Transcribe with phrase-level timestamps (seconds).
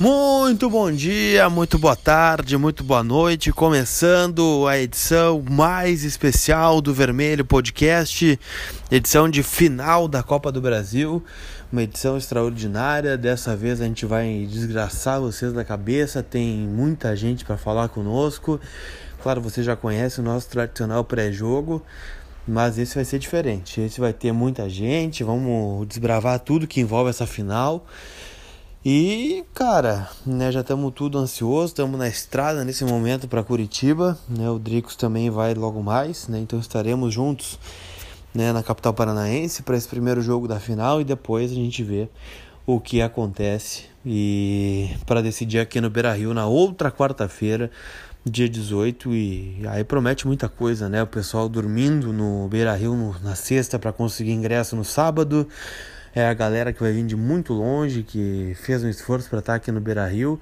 [0.00, 3.52] Muito bom dia, muito boa tarde, muito boa noite.
[3.52, 8.36] Começando a edição mais especial do Vermelho Podcast,
[8.90, 11.22] edição de final da Copa do Brasil.
[11.70, 13.16] Uma edição extraordinária.
[13.16, 16.24] Dessa vez a gente vai desgraçar vocês da cabeça.
[16.24, 18.60] Tem muita gente para falar conosco.
[19.22, 21.80] Claro, você já conhece o nosso tradicional pré-jogo.
[22.46, 23.80] Mas esse vai ser diferente.
[23.80, 25.22] Esse vai ter muita gente.
[25.22, 27.86] Vamos desbravar tudo que envolve essa final.
[28.86, 34.50] E, cara, né, já estamos tudo ansioso, estamos na estrada nesse momento para Curitiba, né?
[34.50, 36.38] O Dricos também vai logo mais, né?
[36.38, 37.58] Então estaremos juntos,
[38.34, 42.10] né, na capital paranaense para esse primeiro jogo da final e depois a gente vê
[42.66, 47.70] o que acontece e para decidir aqui no Beira-Rio na outra quarta-feira,
[48.22, 51.02] dia 18 e aí promete muita coisa, né?
[51.02, 55.48] O pessoal dormindo no Beira-Rio na sexta para conseguir ingresso no sábado
[56.14, 59.54] é a galera que vai vir de muito longe, que fez um esforço para estar
[59.54, 60.40] aqui no Beira Rio.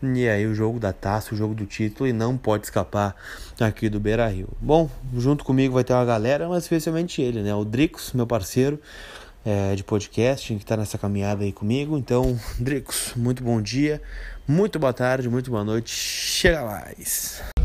[0.00, 3.16] E aí o jogo da taça, o jogo do título, e não pode escapar
[3.58, 4.48] aqui do Beira Rio.
[4.60, 7.52] Bom, junto comigo vai ter uma galera, mas especialmente ele, né?
[7.52, 8.80] O Dricos, meu parceiro
[9.44, 11.98] é, de podcast, que está nessa caminhada aí comigo.
[11.98, 14.00] Então, Dricos, muito bom dia,
[14.46, 15.90] muito boa tarde, muito boa noite.
[15.90, 17.57] Chega mais!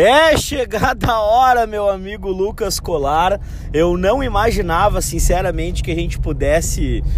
[0.00, 3.40] É chegada a hora, meu amigo Lucas Colar.
[3.72, 7.08] Eu não imaginava, sinceramente, que a gente pudesse estar.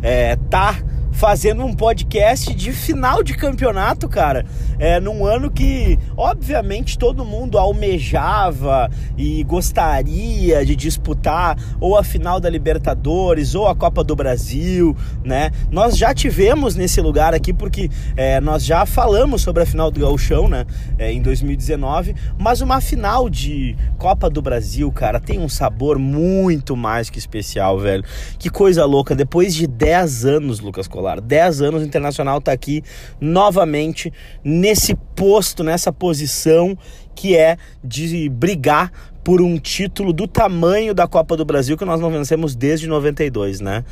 [0.00, 4.46] É, tá fazendo um podcast de final de campeonato, cara.
[4.78, 12.38] É, num ano que, obviamente, todo mundo almejava e gostaria de disputar ou a final
[12.38, 15.50] da Libertadores ou a Copa do Brasil, né?
[15.72, 19.98] Nós já tivemos nesse lugar aqui porque é, nós já falamos sobre a final do
[19.98, 20.66] Gauchão, né?
[20.96, 26.76] É, em 2019, mas uma final de Copa do Brasil, cara, tem um sabor muito
[26.76, 28.04] mais que especial, velho.
[28.38, 29.16] Que coisa louca.
[29.16, 32.82] Depois de 10 anos, Lucas Colar 10 anos o Internacional está aqui
[33.20, 34.12] novamente
[34.44, 36.76] nesse posto, nessa posição
[37.14, 38.92] que é de brigar
[39.24, 43.60] por um título do tamanho da Copa do Brasil que nós não vencemos desde 92,
[43.60, 43.84] né?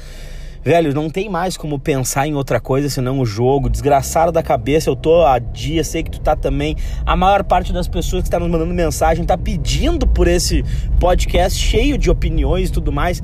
[0.66, 3.70] Velho, não tem mais como pensar em outra coisa senão o jogo.
[3.70, 6.74] Desgraçado da cabeça, eu tô há dia, sei que tu tá também.
[7.04, 10.64] A maior parte das pessoas que está nos mandando mensagem tá pedindo por esse
[10.98, 13.22] podcast cheio de opiniões e tudo mais.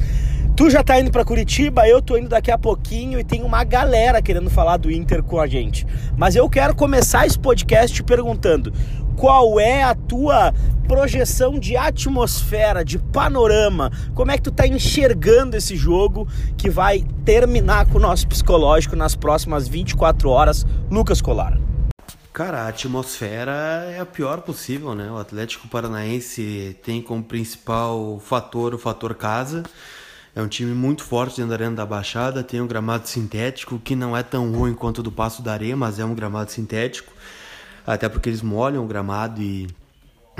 [0.54, 3.64] Tu já tá indo para Curitiba, eu tô indo daqui a pouquinho e tem uma
[3.64, 5.86] galera querendo falar do Inter com a gente.
[6.14, 8.70] Mas eu quero começar esse podcast perguntando:
[9.16, 10.52] qual é a tua
[10.86, 13.90] projeção de atmosfera, de panorama?
[14.14, 18.94] Como é que tu tá enxergando esse jogo que vai terminar com o nosso psicológico
[18.94, 20.66] nas próximas 24 horas?
[20.90, 21.58] Lucas Colar.
[22.30, 23.52] Cara, a atmosfera
[23.90, 25.10] é a pior possível, né?
[25.10, 29.62] O Atlético Paranaense tem como principal fator o fator casa.
[30.34, 33.94] É um time muito forte dentro da Arena da Baixada, tem um gramado sintético que
[33.94, 37.12] não é tão ruim quanto o do Passo da Areia, mas é um gramado sintético.
[37.86, 39.68] Até porque eles molham o gramado e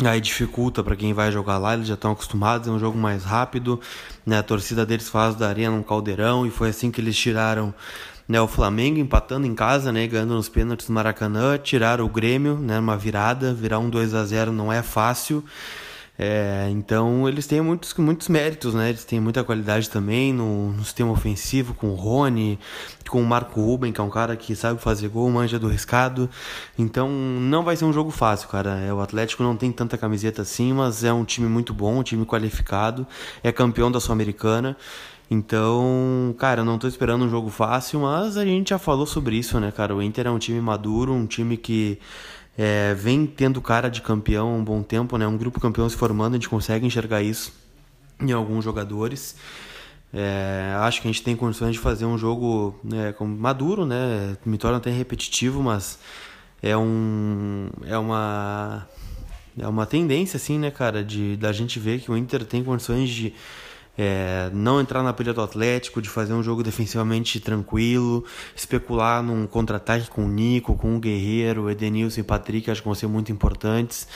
[0.02, 3.25] aí dificulta para quem vai jogar lá, eles já estão acostumados, é um jogo mais
[3.25, 3.78] rápido,
[4.25, 4.38] né?
[4.38, 7.75] A torcida deles faz da Arena um caldeirão e foi assim que eles tiraram
[8.26, 12.56] né, o Flamengo empatando em casa, né, ganhando nos pênaltis do Maracanã, tiraram o Grêmio,
[12.56, 15.44] né, uma virada, virar um 2 a 0 não é fácil.
[16.19, 18.91] É, então eles têm muitos, muitos méritos, né?
[18.91, 22.59] Eles têm muita qualidade também no, no, sistema ofensivo, com o Rony,
[23.09, 26.28] com o Marco Ruben, que é um cara que sabe fazer gol, manja do riscado.
[26.78, 28.78] Então não vai ser um jogo fácil, cara.
[28.81, 32.03] É, o Atlético não tem tanta camiseta assim, mas é um time muito bom, um
[32.03, 33.06] time qualificado,
[33.43, 34.77] é campeão da Sul-Americana.
[35.31, 39.59] Então, cara, não tô esperando um jogo fácil, mas a gente já falou sobre isso,
[39.59, 39.97] né, cara?
[39.97, 41.99] O Inter é um time maduro, um time que
[42.56, 45.26] é, vem tendo cara de campeão há um bom tempo, né?
[45.26, 47.52] Um grupo campeão se formando, a gente consegue enxergar isso
[48.20, 49.36] em alguns jogadores.
[50.12, 54.36] É, acho que a gente tem condições de fazer um jogo né, maduro, né?
[54.44, 55.98] Me torna até repetitivo, mas
[56.62, 58.86] é um é uma
[59.58, 63.08] é uma tendência assim, né, cara, de da gente ver que o Inter tem condições
[63.08, 63.34] de
[63.97, 68.25] é, não entrar na pilha do Atlético, de fazer um jogo defensivamente tranquilo,
[68.56, 72.94] especular num contra-ataque com o Nico, com o Guerreiro, Edenilson e Patrick, acho que vão
[72.94, 74.08] ser muito importantes.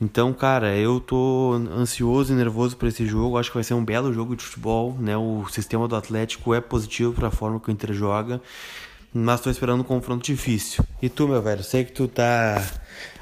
[0.00, 3.38] Então, cara, eu tô ansioso e nervoso para esse jogo.
[3.38, 5.16] Acho que vai ser um belo jogo de futebol, né?
[5.16, 8.42] O sistema do Atlético é positivo para a forma que o Inter joga,
[9.12, 10.84] mas tô esperando um confronto difícil.
[11.00, 12.62] E tu, meu velho, sei que tu tá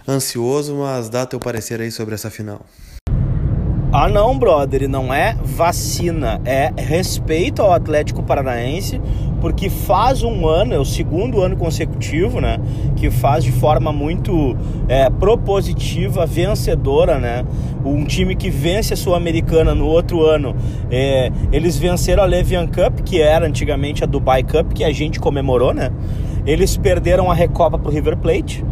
[0.08, 2.64] ansioso, mas dá teu parecer aí sobre essa final.
[3.94, 8.99] Ah não, brother, não é vacina, é respeito ao Atlético Paranaense,
[9.39, 12.59] porque faz um ano, é o segundo ano consecutivo, né?
[12.97, 14.56] Que faz de forma muito
[14.89, 17.44] é, propositiva, vencedora, né?
[17.85, 20.56] Um time que vence a Sul-Americana no outro ano.
[20.91, 25.21] É, eles venceram a Levian Cup, que era antigamente a Dubai Cup, que a gente
[25.21, 25.91] comemorou, né?
[26.47, 28.65] Eles perderam a Recopa pro River Plate,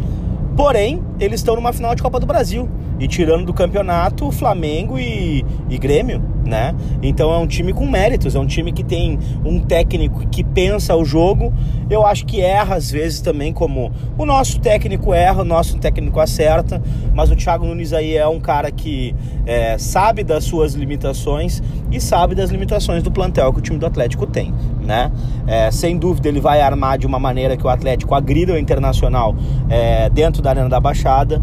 [0.61, 2.69] porém, eles estão numa final de Copa do Brasil.
[2.99, 6.75] E tirando do campeonato Flamengo e, e Grêmio, né?
[7.01, 10.97] Então é um time com méritos, é um time que tem um técnico que pensa
[10.97, 11.53] o jogo.
[11.89, 16.19] Eu acho que erra às vezes também, como o nosso técnico erra, o nosso técnico
[16.19, 16.83] acerta,
[17.15, 19.15] mas o Thiago Nunes aí é um cara que
[19.47, 23.87] é, sabe das suas limitações e sabe das limitações do plantel que o time do
[23.87, 24.53] Atlético tem,
[24.85, 25.13] né?
[25.47, 29.37] É, sem dúvida ele vai armar de uma maneira que o Atlético agrida o Internacional
[29.69, 31.41] é, dentro da Arena da Baixada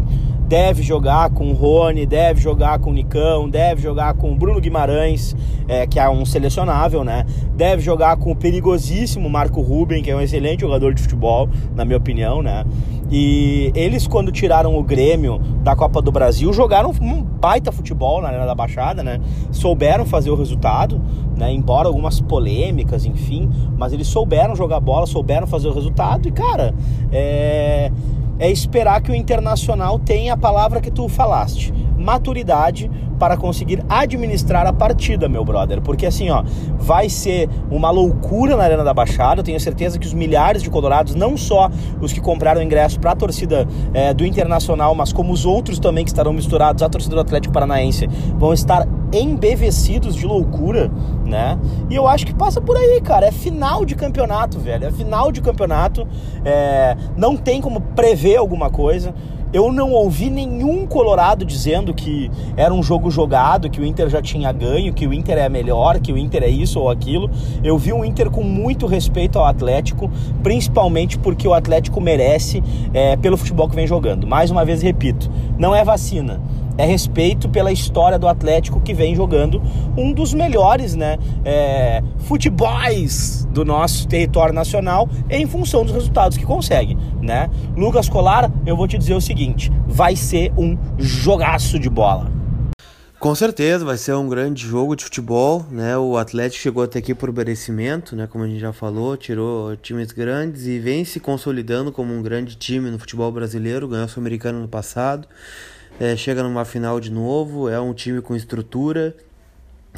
[0.48, 4.58] deve jogar com o Rony, deve jogar com o Nicão, deve jogar com o Bruno
[4.60, 5.36] Guimarães,
[5.68, 7.26] é, que é um selecionável, né?
[7.54, 11.84] Deve jogar com o perigosíssimo Marco Ruben, que é um excelente jogador de futebol, na
[11.84, 12.64] minha opinião, né?
[13.10, 18.28] E eles, quando tiraram o Grêmio da Copa do Brasil, jogaram um baita futebol na
[18.28, 19.20] Arena da Baixada, né?
[19.50, 20.98] Souberam fazer o resultado,
[21.36, 21.52] né?
[21.52, 26.74] Embora algumas polêmicas, enfim, mas eles souberam jogar bola, souberam fazer o resultado e, cara,
[27.12, 27.92] é
[28.38, 31.72] é esperar que o internacional tenha a palavra que tu falaste,
[32.08, 35.82] maturidade para conseguir administrar a partida, meu brother.
[35.82, 36.42] Porque assim, ó,
[36.78, 39.40] vai ser uma loucura na Arena da Baixada.
[39.40, 41.68] Eu tenho certeza que os milhares de colorados, não só
[42.00, 46.04] os que compraram ingresso para a torcida é, do Internacional, mas como os outros também
[46.04, 48.06] que estarão misturados à torcida do Atlético Paranaense,
[48.38, 50.90] vão estar embevecidos de loucura,
[51.24, 51.58] né?
[51.90, 53.26] E eu acho que passa por aí, cara.
[53.26, 54.86] É final de campeonato, velho.
[54.86, 56.06] É final de campeonato.
[56.44, 56.96] É...
[57.16, 59.14] Não tem como prever alguma coisa.
[59.50, 64.20] Eu não ouvi nenhum colorado dizendo que era um jogo jogado, que o Inter já
[64.20, 67.30] tinha ganho, que o Inter é melhor, que o Inter é isso ou aquilo.
[67.64, 70.10] Eu vi um Inter com muito respeito ao Atlético,
[70.42, 72.62] principalmente porque o Atlético merece
[72.92, 74.26] é, pelo futebol que vem jogando.
[74.26, 76.38] Mais uma vez repito, não é vacina
[76.78, 79.60] é respeito pela história do Atlético que vem jogando
[79.96, 86.46] um dos melhores, né, é, futebols do nosso território nacional em função dos resultados que
[86.46, 87.50] consegue, né?
[87.76, 92.30] Lucas Colar, eu vou te dizer o seguinte, vai ser um jogaço de bola.
[93.18, 95.98] Com certeza, vai ser um grande jogo de futebol, né?
[95.98, 98.28] O Atlético chegou até aqui por merecimento, né?
[98.28, 102.54] Como a gente já falou, tirou times grandes e vem se consolidando como um grande
[102.54, 105.26] time no futebol brasileiro, ganhou o Sul-Americano no passado
[106.00, 109.16] é, chega numa final de novo, é um time com estrutura,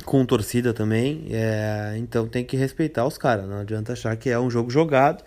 [0.04, 4.38] com torcida também, é, então tem que respeitar os caras, não adianta achar que é
[4.38, 5.22] um jogo jogado.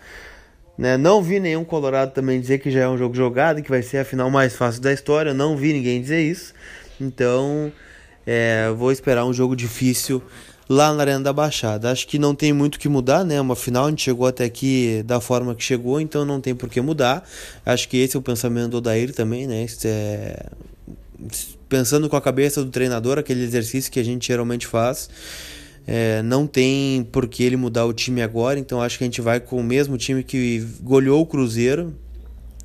[0.76, 0.96] Né?
[0.96, 3.98] Não vi nenhum Colorado também dizer que já é um jogo jogado, que vai ser
[3.98, 6.52] a final mais fácil da história, não vi ninguém dizer isso,
[7.00, 7.72] então
[8.26, 10.20] é, vou esperar um jogo difícil
[10.68, 11.90] lá na Arena da Baixada.
[11.90, 13.40] Acho que não tem muito que mudar, né?
[13.40, 16.68] Uma final, a gente chegou até aqui da forma que chegou, então não tem por
[16.68, 17.28] que mudar.
[17.64, 19.66] Acho que esse é o pensamento do Odair também, né?
[19.84, 20.46] É...
[21.68, 25.08] Pensando com a cabeça do treinador, aquele exercício que a gente geralmente faz.
[25.86, 29.20] É, não tem por que ele mudar o time agora, então acho que a gente
[29.20, 31.94] vai com o mesmo time que goleou o Cruzeiro,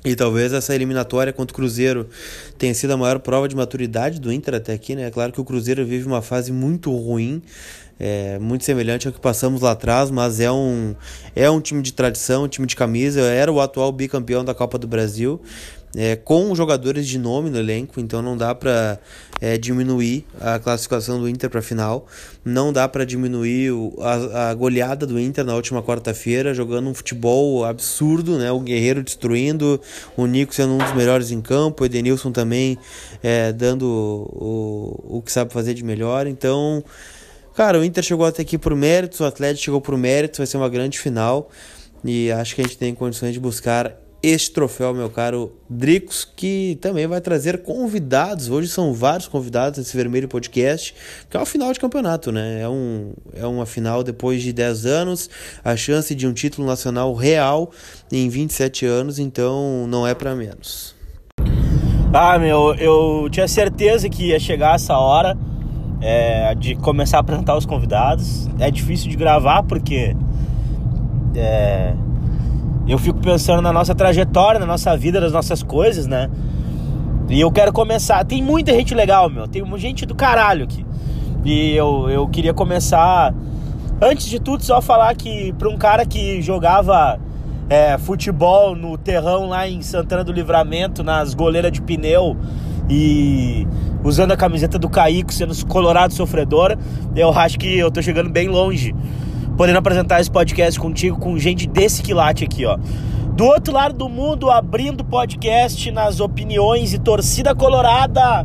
[0.02, 2.08] e talvez essa eliminatória contra o Cruzeiro
[2.56, 5.02] tenha sido a maior prova de maturidade do Inter até aqui, né?
[5.06, 7.42] É claro que o Cruzeiro vive uma fase muito ruim,
[8.00, 10.94] é, muito semelhante ao que passamos lá atrás, mas é um,
[11.36, 14.78] é um time de tradição, um time de camisa, era o atual bicampeão da Copa
[14.78, 15.38] do Brasil,
[15.94, 18.98] é, com jogadores de nome no elenco, então não dá para
[19.40, 22.06] é, diminuir a classificação do Inter para a final,
[22.44, 26.94] não dá para diminuir o, a, a, goleada do Inter na última quarta-feira, jogando um
[26.94, 28.50] futebol absurdo, né?
[28.52, 29.80] o Guerreiro destruindo,
[30.16, 32.78] o Nico sendo um dos melhores em campo, o Edenilson também
[33.22, 36.84] é, dando o, o que sabe fazer de melhor, então
[37.54, 40.56] Cara, o Inter chegou até aqui por méritos, o Atlético chegou por méritos, vai ser
[40.56, 41.50] uma grande final.
[42.04, 46.78] E acho que a gente tem condições de buscar este troféu, meu caro Dricos, que
[46.80, 48.50] também vai trazer convidados.
[48.50, 50.94] Hoje são vários convidados nesse Vermelho Podcast,
[51.28, 52.60] que é o final de campeonato, né?
[52.60, 55.30] É, um, é uma final depois de 10 anos,
[55.64, 57.70] a chance de um título nacional real
[58.12, 60.94] em 27 anos, então não é para menos.
[62.12, 65.36] Ah, meu, eu tinha certeza que ia chegar essa hora
[66.00, 68.48] é, de começar a apresentar os convidados.
[68.58, 70.16] É difícil de gravar porque
[71.34, 71.94] é,
[72.88, 76.30] eu fico pensando na nossa trajetória, na nossa vida, nas nossas coisas, né?
[77.28, 78.24] E eu quero começar.
[78.24, 79.46] Tem muita gente legal, meu.
[79.46, 80.84] Tem gente do caralho aqui.
[81.44, 83.32] E eu, eu queria começar.
[84.02, 87.20] Antes de tudo, só falar que para um cara que jogava
[87.68, 92.36] é, futebol no terrão lá em Santana do Livramento, nas goleiras de pneu
[92.90, 93.66] e
[94.02, 96.76] usando a camiseta do Caico, sendo colorado sofredor,
[97.14, 98.92] eu acho que eu tô chegando bem longe,
[99.56, 102.76] podendo apresentar esse podcast contigo com gente desse quilate aqui, ó.
[103.36, 108.44] Do outro lado do mundo, abrindo podcast nas opiniões e torcida colorada,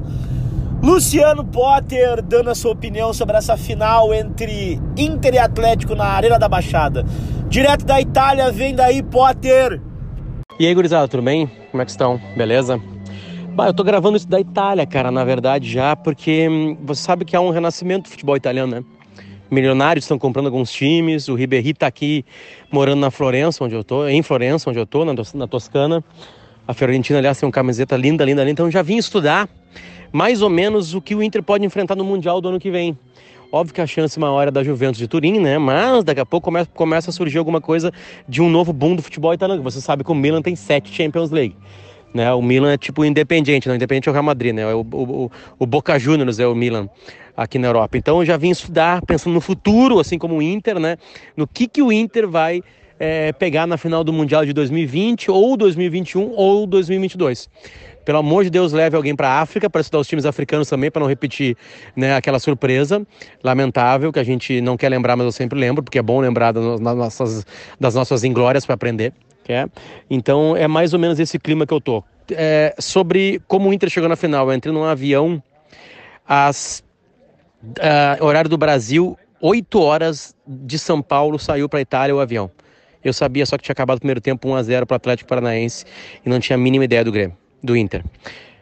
[0.82, 6.38] Luciano Potter dando a sua opinião sobre essa final entre Inter e Atlético na Arena
[6.38, 7.04] da Baixada.
[7.50, 9.82] Direto da Itália, vem daí, Potter!
[10.60, 11.50] E aí, gurizada, tudo bem?
[11.72, 12.22] Como é que estão?
[12.38, 12.80] Beleza?
[13.56, 17.24] Bah, eu tô gravando isso da Itália, cara, na verdade já, porque hum, você sabe
[17.24, 18.84] que há um renascimento do futebol italiano, né?
[19.50, 22.26] Milionários estão comprando alguns times, o Ribéry tá aqui
[22.70, 26.04] morando na Florença, onde eu tô, em Florença, onde eu tô, na, na Toscana.
[26.68, 28.52] A Fiorentina, aliás, tem uma camiseta linda, linda, linda.
[28.52, 29.48] Então já vim estudar
[30.12, 32.98] mais ou menos o que o Inter pode enfrentar no Mundial do ano que vem.
[33.54, 35.58] Óbvio que a chance maior é da Juventus de Turim, né?
[35.58, 37.90] Mas daqui a pouco começa a surgir alguma coisa
[38.28, 39.64] de um novo boom do futebol italiano.
[39.64, 41.56] Você sabe que o Milan tem sete Champions League.
[42.15, 42.34] Né?
[42.34, 44.62] O Milan é tipo independente, não independente é o Real Madrid, né?
[44.62, 46.88] É o, o, o Boca Juniors é o Milan
[47.36, 47.98] aqui na Europa.
[47.98, 50.95] Então eu já vim estudar pensando no futuro, assim como o Inter, né?
[51.36, 52.63] No que, que o Inter vai
[52.98, 57.50] é, pegar na final do Mundial de 2020 ou 2021 ou 2022
[58.05, 60.91] pelo amor de Deus, leve alguém para a África para estudar os times africanos também,
[60.91, 61.57] para não repetir
[61.95, 63.05] né, aquela surpresa
[63.43, 66.51] lamentável que a gente não quer lembrar, mas eu sempre lembro, porque é bom lembrar
[66.51, 67.45] das nossas,
[67.79, 69.12] das nossas inglórias para aprender.
[69.48, 69.68] É?
[70.10, 72.04] Então é mais ou menos esse clima que eu tô.
[72.32, 75.42] É, sobre como o Inter chegou na final, eu entrei num avião
[76.28, 76.84] às
[77.64, 82.50] uh, horário do Brasil, 8 horas de São Paulo saiu para Itália o avião.
[83.04, 85.30] Eu sabia só que tinha acabado o primeiro tempo 1 a 0 para o Atlético
[85.30, 85.86] Paranaense
[86.25, 88.04] e não tinha a mínima ideia do Grêmio do Inter.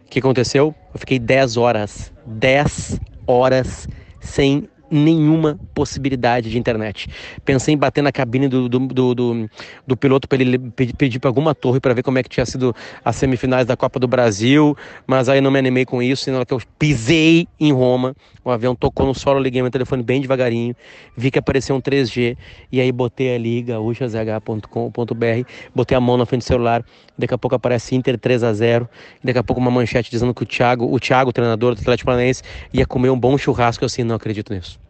[0.05, 0.75] O que aconteceu?
[0.93, 3.87] Eu fiquei 10 horas, 10 horas
[4.19, 7.09] sem nenhuma possibilidade de internet.
[7.43, 9.49] Pensei em bater na cabine do, do, do, do,
[9.87, 12.75] do piloto para ele pedir para alguma torre para ver como é que tinha sido
[13.03, 16.53] as semifinais da Copa do Brasil, mas aí não me animei com isso, senão que
[16.53, 20.75] eu pisei em Roma, o avião tocou no solo, liguei meu telefone bem devagarinho,
[21.17, 22.37] vi que apareceu um 3G
[22.71, 26.85] e aí botei ali gaúchazh.com.br, botei a mão na frente do celular,
[27.17, 28.87] daqui a pouco aparece Inter 3 a 0,
[29.23, 32.43] daqui a pouco uma manchete dizendo que o Thiago, o Thiago, treinador do Atlético Paranaense,
[32.71, 34.82] ia comer um bom churrasco, eu assim, não acredito nisso.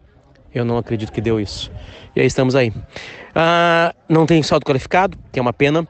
[0.54, 1.72] Eu não acredito que deu isso.
[2.16, 2.72] E aí estamos aí.
[3.34, 5.88] Ah, não tem saldo qualificado, que é uma pena.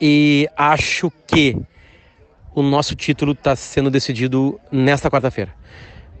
[0.00, 1.56] E acho que
[2.54, 5.52] o nosso título está sendo decidido nesta quarta-feira.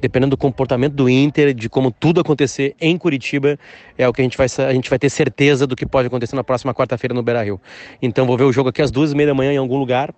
[0.00, 3.58] Dependendo do comportamento do Inter, de como tudo acontecer em Curitiba,
[3.96, 6.36] é o que a gente vai, a gente vai ter certeza do que pode acontecer
[6.36, 7.60] na próxima quarta-feira no Beira Rio.
[8.02, 10.14] Então vou ver o jogo aqui às duas e meia da manhã em algum lugar.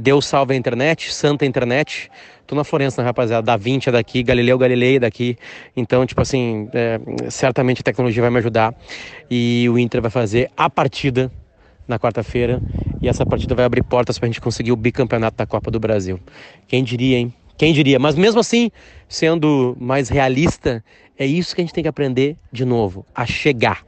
[0.00, 2.10] Deus salve a internet, santa internet.
[2.46, 3.44] Tô na Florença, né, rapaziada?
[3.44, 5.36] Da 20 é daqui, Galileu Galilei é daqui.
[5.76, 8.74] Então, tipo assim, é, certamente a tecnologia vai me ajudar.
[9.30, 11.30] E o Inter vai fazer a partida
[11.86, 12.62] na quarta-feira.
[13.02, 15.80] E essa partida vai abrir portas para a gente conseguir o bicampeonato da Copa do
[15.80, 16.20] Brasil.
[16.68, 17.34] Quem diria, hein?
[17.56, 17.98] Quem diria?
[17.98, 18.70] Mas mesmo assim,
[19.08, 20.84] sendo mais realista,
[21.18, 23.84] é isso que a gente tem que aprender de novo: a chegar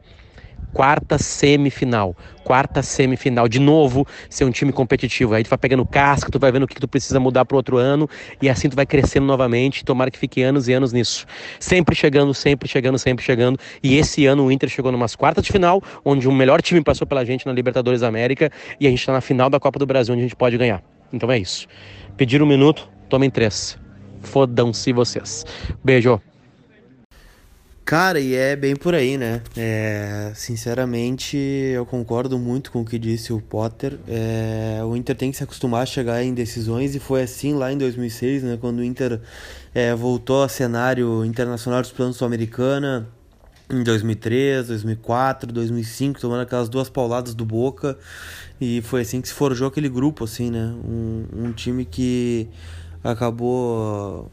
[0.74, 2.16] quarta semifinal.
[2.42, 3.48] Quarta semifinal.
[3.48, 5.32] De novo, ser um time competitivo.
[5.32, 7.78] Aí tu vai pegando casca, tu vai vendo o que tu precisa mudar pro outro
[7.78, 8.10] ano
[8.42, 9.84] e assim tu vai crescendo novamente.
[9.84, 11.24] Tomara que fique anos e anos nisso.
[11.60, 13.58] Sempre chegando, sempre chegando, sempre chegando.
[13.82, 17.06] E esse ano o Inter chegou numas quartas de final, onde o melhor time passou
[17.06, 20.12] pela gente na Libertadores América e a gente está na final da Copa do Brasil,
[20.12, 20.82] onde a gente pode ganhar.
[21.12, 21.68] Então é isso.
[22.16, 23.78] Pedir um minuto, tomem três.
[24.20, 25.44] Fodam-se vocês.
[25.84, 26.33] Beijo.
[27.84, 29.42] Cara, e é bem por aí, né?
[29.54, 33.98] É, sinceramente, eu concordo muito com o que disse o Potter.
[34.08, 37.70] É, o Inter tem que se acostumar a chegar em decisões e foi assim lá
[37.70, 38.58] em 2006, né?
[38.58, 39.20] Quando o Inter
[39.74, 43.06] é, voltou a cenário internacional dos planos sul-americana
[43.68, 47.98] em 2003, 2004, 2005, tomando aquelas duas pauladas do Boca
[48.58, 50.74] e foi assim que se forjou aquele grupo, assim, né?
[50.82, 52.48] Um, um time que
[53.02, 54.30] acabou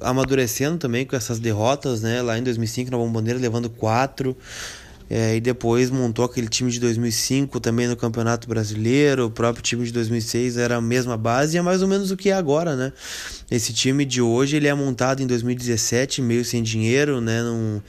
[0.00, 2.22] amadurecendo também com essas derrotas, né?
[2.22, 4.36] Lá em 2005 na Bomboneira levando quatro.
[5.12, 9.26] É, e depois montou aquele time de 2005 também no Campeonato Brasileiro.
[9.26, 12.16] O próprio time de 2006 era a mesma base e é mais ou menos o
[12.16, 12.92] que é agora, né?
[13.50, 17.42] Esse time de hoje ele é montado em 2017, meio sem dinheiro, né?
[17.42, 17.80] Num,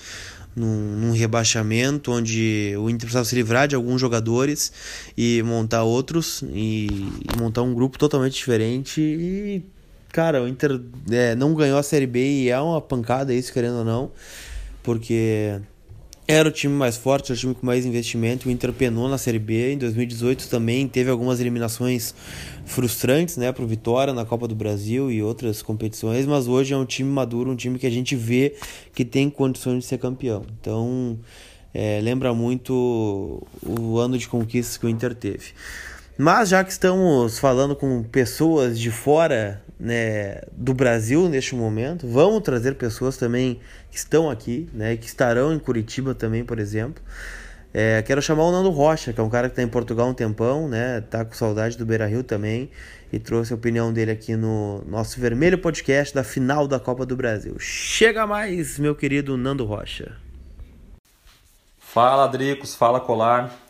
[0.56, 4.72] num, num rebaixamento onde o Inter precisava se livrar de alguns jogadores
[5.15, 9.63] e montar outros e, e montar um grupo totalmente diferente e
[10.12, 13.80] cara, o Inter é, não ganhou a Série B e é uma pancada isso, querendo
[13.80, 14.12] ou não,
[14.84, 15.60] porque
[16.27, 18.48] era o time mais forte, era o time com mais investimento.
[18.48, 19.74] O Inter penou na Série B.
[19.74, 22.15] Em 2018 também teve algumas eliminações
[22.65, 26.86] frustrantes, né, pro Vitória na Copa do Brasil e outras competições, mas hoje é um
[26.86, 28.56] time maduro, um time que a gente vê
[28.94, 30.46] que tem condições de ser campeão.
[30.60, 31.20] Então,
[31.74, 35.53] é, lembra muito o ano de conquistas que o Inter teve.
[36.22, 42.42] Mas já que estamos falando com pessoas de fora né, do Brasil neste momento, vamos
[42.42, 43.60] trazer pessoas também
[43.90, 47.01] que estão aqui, né, que estarão em Curitiba também, por exemplo.
[47.74, 50.13] É, quero chamar o Nando Rocha, que é um cara que está em Portugal um
[50.13, 51.01] tempão, né?
[51.01, 52.70] Tá com saudade do Beira Rio também.
[53.12, 57.16] E trouxe a opinião dele aqui no nosso Vermelho Podcast da final da Copa do
[57.16, 57.56] Brasil.
[57.58, 60.16] Chega mais, meu querido Nando Rocha.
[61.80, 63.61] Fala, Dricos, fala, Colar.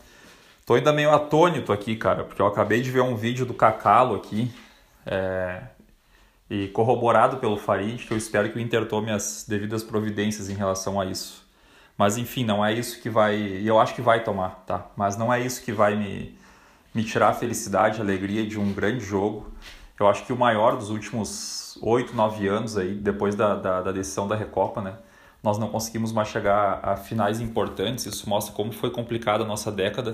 [0.72, 4.16] Tô ainda meio atônito aqui, cara, porque eu acabei de ver um vídeo do Cacalo
[4.16, 4.50] aqui.
[5.06, 5.64] É...
[6.50, 10.54] E corroborado pelo Farid, que eu espero que o Inter tome as devidas providências em
[10.54, 11.46] relação a isso.
[11.98, 13.36] Mas enfim, não é isso que vai.
[13.36, 14.90] E eu acho que vai tomar, tá?
[14.96, 16.38] Mas não é isso que vai me,
[16.94, 19.52] me tirar a felicidade, a alegria de um grande jogo.
[20.00, 23.92] Eu acho que o maior dos últimos oito, nove anos aí, depois da, da, da,
[23.92, 24.94] decisão da Recopa, né?
[25.44, 28.06] Nós não conseguimos mais chegar a finais importantes.
[28.06, 30.14] Isso mostra como foi complicada a nossa década.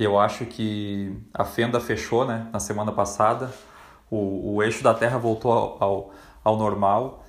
[0.00, 2.48] Eu acho que a fenda fechou, né?
[2.50, 3.52] Na semana passada.
[4.10, 6.10] O, o eixo da Terra voltou ao,
[6.42, 7.26] ao, normal.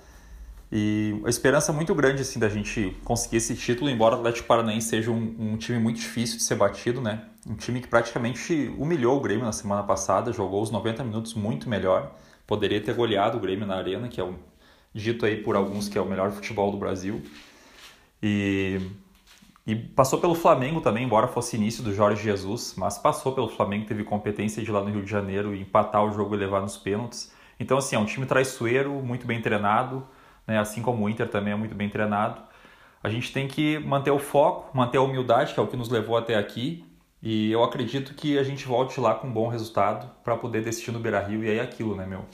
[0.71, 4.87] E a esperança muito grande assim da gente conseguir esse título, embora o Atlético Paranaense
[4.87, 7.25] seja um, um, time muito difícil de ser batido, né?
[7.45, 11.69] Um time que praticamente humilhou o Grêmio na semana passada, jogou os 90 minutos muito
[11.69, 12.15] melhor.
[12.47, 14.33] Poderia ter goleado o Grêmio na Arena, que é o
[14.93, 17.21] dito aí por alguns que é o melhor futebol do Brasil.
[18.23, 18.79] E,
[19.65, 23.85] e passou pelo Flamengo também, embora fosse início do Jorge Jesus, mas passou pelo Flamengo,
[23.85, 27.33] teve competência de lá no Rio de Janeiro empatar o jogo e levar nos pênaltis.
[27.59, 30.07] Então assim, é um time traiçoeiro, muito bem treinado
[30.51, 30.59] né?
[30.59, 32.41] assim como o Inter também é muito bem treinado.
[33.03, 35.89] A gente tem que manter o foco, manter a humildade, que é o que nos
[35.89, 36.85] levou até aqui.
[37.21, 40.91] E eu acredito que a gente volte lá com um bom resultado para poder decidir
[40.91, 41.43] no Beira-Rio.
[41.43, 42.25] E aí é aquilo, né, meu?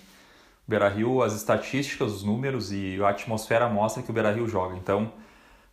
[0.68, 4.76] Beira-Rio, as estatísticas, os números e a atmosfera mostra que o Beira-Rio joga.
[4.76, 5.14] Então,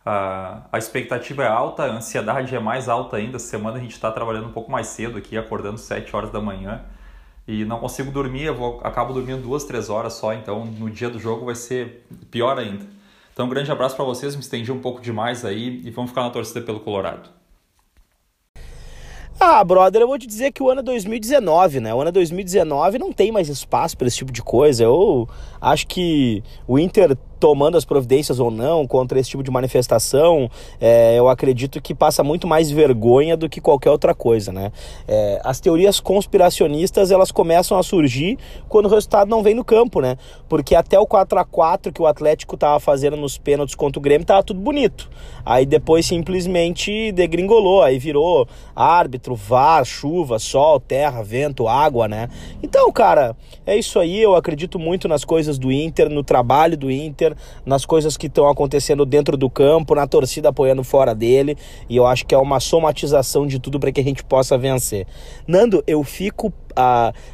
[0.05, 3.39] a, expectativa é alta, a ansiedade é mais alta ainda.
[3.39, 6.85] Semana a gente está trabalhando um pouco mais cedo aqui, acordando 7 horas da manhã
[7.47, 11.09] e não consigo dormir, eu vou, acabo dormindo duas, três horas só, então no dia
[11.09, 12.85] do jogo vai ser pior ainda.
[13.33, 16.23] Então um grande abraço para vocês, me estendi um pouco demais aí e vamos ficar
[16.23, 17.29] na torcida pelo Colorado.
[19.37, 21.93] Ah, brother, eu vou te dizer que o ano é 2019, né?
[21.93, 24.85] O ano é 2019 não tem mais espaço para esse tipo de coisa.
[24.85, 25.27] Eu
[25.71, 31.17] acho que o Inter tomando as providências ou não contra esse tipo de manifestação, é,
[31.17, 34.71] eu acredito que passa muito mais vergonha do que qualquer outra coisa, né?
[35.07, 40.01] É, as teorias conspiracionistas elas começam a surgir quando o resultado não vem no campo,
[40.01, 40.17] né?
[40.47, 44.01] Porque até o 4 a 4 que o Atlético tava fazendo nos pênaltis contra o
[44.01, 45.09] Grêmio tava tudo bonito.
[45.45, 52.29] Aí depois simplesmente degringolou, aí virou árbitro, VAR, chuva, sol, terra, vento, água, né?
[52.63, 54.19] Então, cara, é isso aí.
[54.19, 58.47] Eu acredito muito nas coisas do Inter, no trabalho do Inter, nas coisas que estão
[58.47, 61.57] acontecendo dentro do campo, na torcida apoiando fora dele,
[61.89, 65.05] e eu acho que é uma somatização de tudo para que a gente possa vencer.
[65.47, 66.53] Nando, eu fico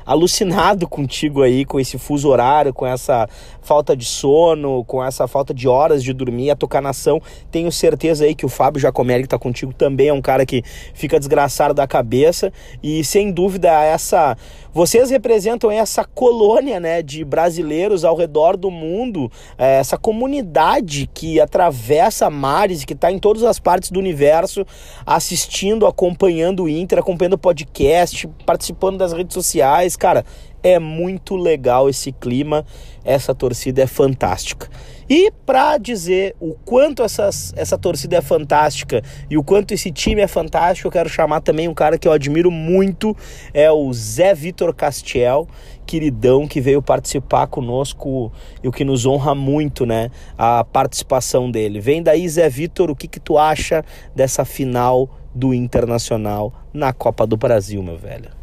[0.06, 3.27] alucinado contigo aí, com esse fuso horário, com essa
[3.62, 7.21] falta de sono, com essa falta de horas de dormir, a tocar nação.
[7.49, 10.63] Tenho certeza aí que o Fábio Giacomelli que tá contigo também é um cara que
[10.93, 12.51] fica desgraçado da cabeça
[12.82, 14.36] e sem dúvida essa
[14.73, 21.41] vocês representam essa colônia né, de brasileiros ao redor do mundo, é, essa comunidade que
[21.41, 24.65] atravessa mares, que está em todas as partes do universo,
[25.06, 29.96] assistindo, acompanhando o Inter, acompanhando o podcast, participando das redes sociais.
[29.96, 30.26] Cara,
[30.63, 32.65] é muito legal esse clima,
[33.04, 34.70] essa torcida é fantástica.
[35.10, 40.22] E para dizer o quanto essas, essa torcida é fantástica e o quanto esse time
[40.22, 43.15] é fantástico, eu quero chamar também um cara que eu admiro muito,
[43.54, 45.48] é o Zé Vitor Castiel,
[45.86, 48.32] queridão que veio participar conosco
[48.63, 51.82] e o que nos honra muito, né, a participação dele.
[51.82, 53.84] Vem daí, Zé Vitor, o que que tu acha
[54.15, 58.40] dessa final do Internacional na Copa do Brasil, meu velho?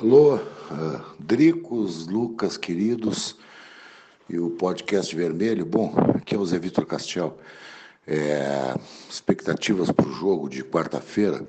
[0.00, 0.40] Alô, uh,
[1.18, 3.36] Dricos, Lucas, queridos
[4.30, 5.66] e o podcast Vermelho.
[5.66, 7.36] Bom, aqui é o Zé Vitor Castel.
[8.06, 8.76] É,
[9.10, 11.44] expectativas para o jogo de quarta-feira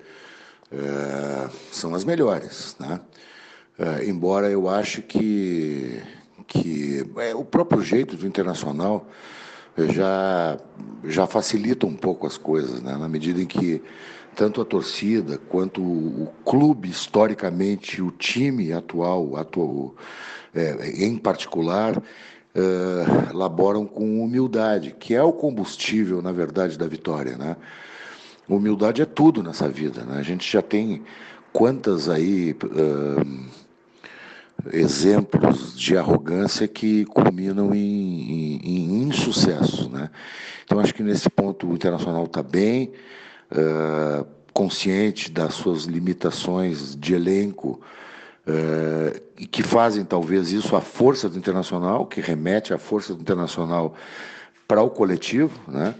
[0.71, 2.99] é, são as melhores, né?
[3.77, 6.01] É, embora eu ache que,
[6.47, 9.07] que é, o próprio jeito do Internacional
[9.77, 10.57] já,
[11.03, 12.97] já facilita um pouco as coisas, né?
[12.97, 13.79] na medida em que
[14.39, 19.93] tanto a torcida quanto o, clube, historicamente, o time atual, atual
[20.55, 27.37] é, em particular, uh, laboram com humildade, que é o combustível, na verdade, da vitória.
[27.37, 27.57] Né?
[28.47, 30.05] Humildade é tudo nessa vida.
[30.05, 30.17] Né?
[30.17, 31.03] A gente já tem
[31.51, 33.45] quantas aí uh,
[34.71, 39.89] exemplos de arrogância que culminam em, em, em insucesso.
[39.89, 40.09] Né?
[40.63, 42.93] Então, acho que nesse ponto o Internacional está bem,
[43.51, 47.79] uh, consciente das suas limitações de elenco,
[48.47, 53.21] uh, e que fazem talvez isso a força do internacional, que remete à força do
[53.21, 53.95] internacional
[54.67, 55.95] para o coletivo, né?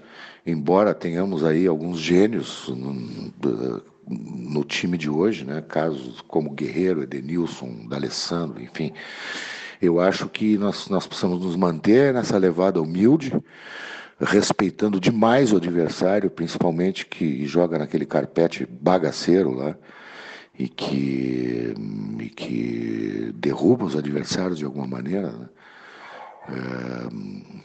[0.46, 5.62] embora tenhamos aí alguns gênios no, no time de hoje, né?
[5.62, 8.94] casos como Guerreiro, Edenilson, D'Alessandro, enfim,
[9.82, 13.32] eu acho que nós, nós precisamos nos manter nessa levada humilde,
[14.20, 19.76] respeitando demais o adversário, principalmente que joga naquele carpete bagaceiro lá
[20.58, 21.74] e que,
[22.20, 25.32] e que derruba os adversários de alguma maneira.
[25.32, 25.50] Né?
[26.50, 27.60] É,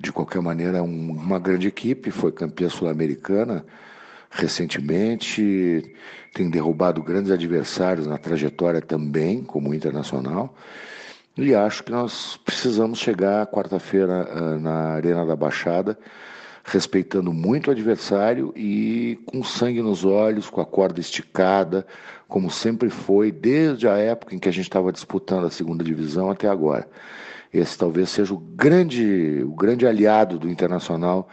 [0.00, 3.64] de qualquer maneira, um, uma grande equipe, foi campeã sul-americana
[4.30, 5.94] recentemente,
[6.34, 10.54] tem derrubado grandes adversários na trajetória também, como Internacional.
[11.40, 15.96] E acho que nós precisamos chegar quarta-feira uh, na Arena da Baixada,
[16.64, 21.86] respeitando muito o adversário e com sangue nos olhos, com a corda esticada,
[22.26, 26.28] como sempre foi, desde a época em que a gente estava disputando a segunda divisão
[26.28, 26.88] até agora.
[27.54, 31.28] Esse talvez seja o grande, o grande aliado do Internacional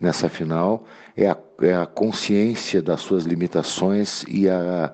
[0.00, 4.90] nessa final, é a, é a consciência das suas limitações e, a,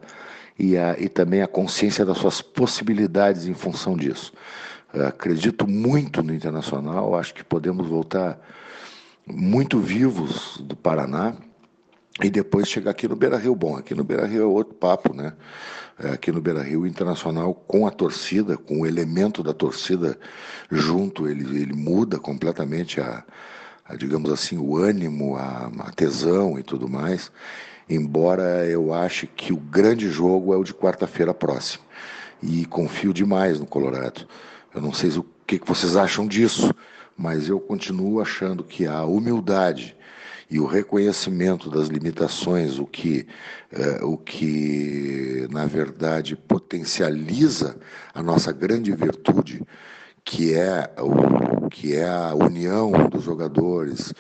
[0.59, 4.33] e, a, e também a consciência das suas possibilidades em função disso.
[5.09, 8.39] Acredito muito no Internacional, acho que podemos voltar
[9.27, 11.35] muito vivos do Paraná
[12.23, 13.55] e depois chegar aqui no Beira Rio.
[13.55, 15.35] Bom, aqui no Beira Rio é outro papo, né?
[15.99, 20.19] É, aqui no Beira Rio, o Internacional com a torcida, com o elemento da torcida
[20.71, 23.25] junto, ele, ele muda completamente a,
[23.85, 27.33] a, digamos assim, o ânimo, a, a tesão e tudo mais.
[27.89, 31.85] Embora eu ache que o grande jogo é o de quarta-feira próxima.
[32.43, 34.27] E confio demais no Colorado.
[34.75, 36.75] Eu não sei o que, vocês acham disso,
[37.17, 39.97] mas eu continuo achando que a humildade
[40.51, 43.27] e o reconhecimento das limitações, o que,
[43.73, 47.77] é, o que na verdade potencializa
[48.15, 49.63] a nossa grande virtude,
[50.25, 54.13] que é, o, que é a união dos jogadores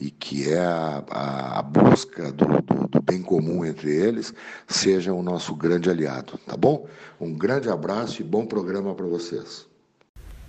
[0.00, 4.34] e que é a, a, a busca do, do, do, bem comum entre eles,
[4.66, 6.86] seja o nosso grande aliado, tá bom?
[7.20, 9.66] Um grande abraço e bom programa para vocês.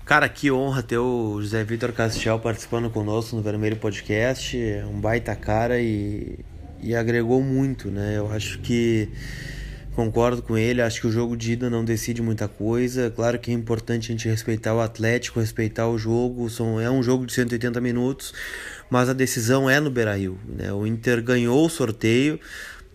[0.06, 4.56] Cara, que honra ter o José Vitor Castiel participando conosco no Vermelho Podcast.
[4.88, 6.46] Um baita cara e,
[6.80, 8.18] e agregou muito, né?
[8.18, 9.10] Eu acho que
[9.96, 10.82] concordo com ele.
[10.82, 13.10] Acho que o jogo de ida não decide muita coisa.
[13.10, 16.50] Claro que é importante a gente respeitar o Atlético, respeitar o jogo.
[16.50, 18.34] São, é um jogo de 180 minutos,
[18.90, 20.38] mas a decisão é no Beira Rio.
[20.48, 20.72] Né?
[20.72, 22.40] O Inter ganhou o sorteio,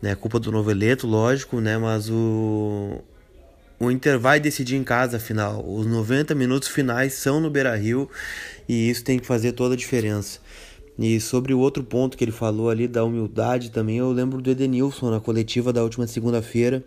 [0.01, 0.15] né?
[0.15, 1.77] culpa do Noveleto, lógico, né?
[1.79, 3.01] mas o,
[3.79, 5.65] o Inter vai decidir em casa afinal.
[5.67, 8.09] Os 90 minutos finais são no Beira Rio
[8.69, 10.39] e isso tem que fazer toda a diferença.
[10.99, 14.51] E sobre o outro ponto que ele falou ali da humildade também, eu lembro do
[14.51, 16.85] Edenilson na coletiva da última segunda-feira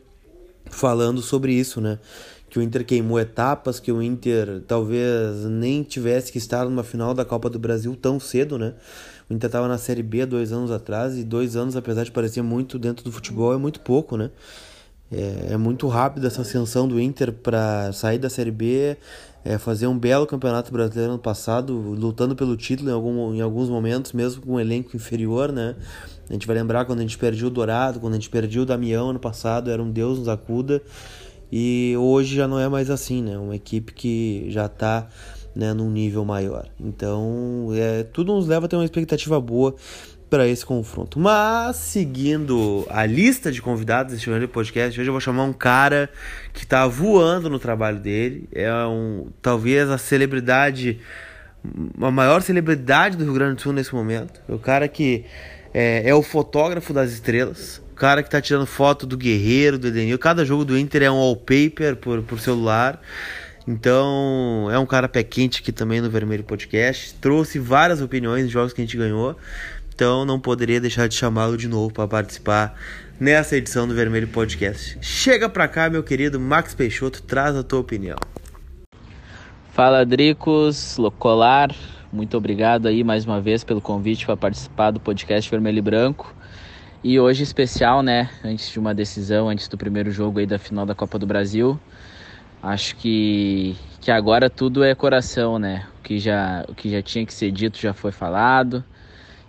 [0.70, 2.00] falando sobre isso, né?
[2.54, 7.12] Que o Inter queimou etapas, que o Inter talvez nem tivesse que estar numa final
[7.12, 8.76] da Copa do Brasil tão cedo, né?
[9.28, 12.44] O Inter estava na Série B dois anos atrás e dois anos, apesar de parecer
[12.44, 14.30] muito dentro do futebol, é muito pouco, né?
[15.12, 18.98] É, é muito rápida essa ascensão do Inter para sair da Série B,
[19.44, 23.68] é, fazer um belo campeonato brasileiro ano passado, lutando pelo título em, algum, em alguns
[23.68, 25.76] momentos, mesmo com um elenco inferior, né?
[26.30, 28.66] A gente vai lembrar quando a gente perdeu o Dourado, quando a gente perdeu o
[28.68, 30.84] Damião ano passado, era um Deus nos acuda.
[31.56, 33.38] E hoje já não é mais assim, né?
[33.38, 35.08] Uma equipe que já está
[35.56, 36.68] né, num nível maior.
[36.80, 39.76] Então, é, tudo nos leva a ter uma expectativa boa
[40.32, 41.20] para esse confronto.
[41.20, 46.10] Mas, seguindo a lista de convidados deste podcast, hoje eu vou chamar um cara
[46.52, 48.50] que está voando no trabalho dele.
[48.52, 51.02] É um talvez a celebridade,
[52.02, 54.42] a maior celebridade do Rio Grande do Sul nesse momento.
[54.50, 55.24] É o cara que
[55.72, 57.83] é, é o fotógrafo das estrelas.
[58.04, 60.20] Cara que está tirando foto do Guerreiro, do Edenil.
[60.20, 63.00] Cada jogo do Inter é um wallpaper por, por celular.
[63.66, 67.14] Então, é um cara pé quente aqui também no Vermelho Podcast.
[67.22, 69.38] Trouxe várias opiniões de jogos que a gente ganhou.
[69.96, 72.78] Então não poderia deixar de chamá-lo de novo para participar
[73.18, 74.98] nessa edição do Vermelho Podcast.
[75.00, 78.18] Chega pra cá, meu querido Max Peixoto, traz a tua opinião.
[79.72, 81.74] Fala, Dricos, Locolar.
[82.12, 86.43] Muito obrigado aí mais uma vez pelo convite para participar do podcast Vermelho e Branco.
[87.04, 88.30] E hoje especial, né?
[88.46, 91.78] Antes de uma decisão, antes do primeiro jogo aí da final da Copa do Brasil.
[92.62, 95.86] Acho que, que agora tudo é coração, né?
[96.00, 98.86] O que, já, o que já tinha que ser dito já foi falado.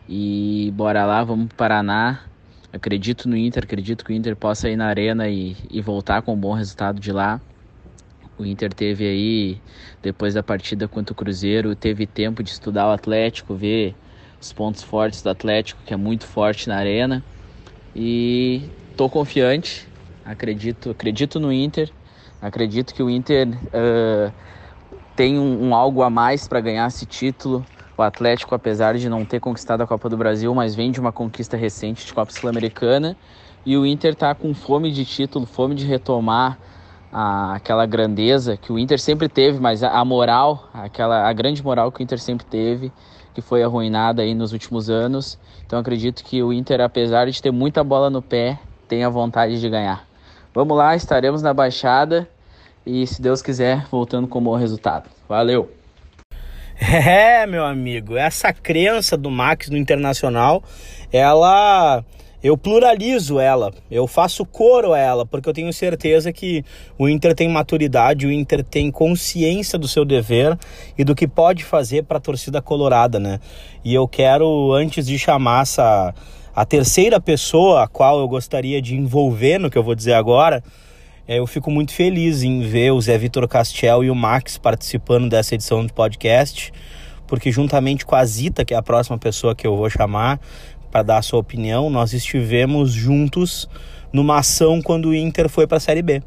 [0.08, 2.24] E bora lá, vamos para Paraná.
[2.72, 6.34] Acredito no Inter, acredito que o Inter possa ir na arena e, e voltar com
[6.34, 7.40] um bom resultado de lá.
[8.36, 9.62] O Inter teve aí,
[10.02, 13.94] depois da partida contra o Cruzeiro, teve tempo de estudar o Atlético, ver
[14.40, 17.22] os pontos fortes do Atlético, que é muito forte na arena.
[17.94, 19.88] E tô confiante,
[20.24, 21.92] acredito, acredito no Inter,
[22.40, 24.32] acredito que o Inter uh,
[25.14, 27.64] tem um, um algo a mais para ganhar esse título.
[27.96, 31.12] O Atlético, apesar de não ter conquistado a Copa do Brasil, mas vem de uma
[31.12, 33.16] conquista recente de Copa Sul-Americana.
[33.64, 36.58] E o Inter está com fome de título, fome de retomar
[37.12, 41.62] a, aquela grandeza que o Inter sempre teve, mas a, a, moral, aquela a grande
[41.62, 42.92] moral que o Inter sempre teve,
[43.34, 45.38] que foi arruinada aí nos últimos anos.
[45.66, 49.68] Então acredito que o Inter, apesar de ter muita bola no pé, tenha vontade de
[49.68, 50.06] ganhar.
[50.54, 52.28] Vamos lá, estaremos na Baixada
[52.86, 55.10] e, se Deus quiser, voltando com um bom resultado.
[55.28, 55.70] Valeu!
[56.76, 60.62] É, meu amigo, essa crença do Max no internacional,
[61.12, 62.04] ela
[62.44, 66.62] eu pluralizo ela, eu faço coro a ela, porque eu tenho certeza que
[66.98, 70.58] o Inter tem maturidade, o Inter tem consciência do seu dever
[70.98, 73.40] e do que pode fazer para a torcida colorada, né?
[73.82, 76.14] E eu quero, antes de chamar essa,
[76.54, 80.62] a terceira pessoa a qual eu gostaria de envolver no que eu vou dizer agora,
[81.26, 85.30] é, eu fico muito feliz em ver o Zé Vitor Castel e o Max participando
[85.30, 86.70] dessa edição do podcast,
[87.26, 90.38] porque juntamente com a Zita, que é a próxima pessoa que eu vou chamar
[90.94, 93.68] para dar a sua opinião, nós estivemos juntos
[94.12, 96.22] numa ação quando o Inter foi para a Série B.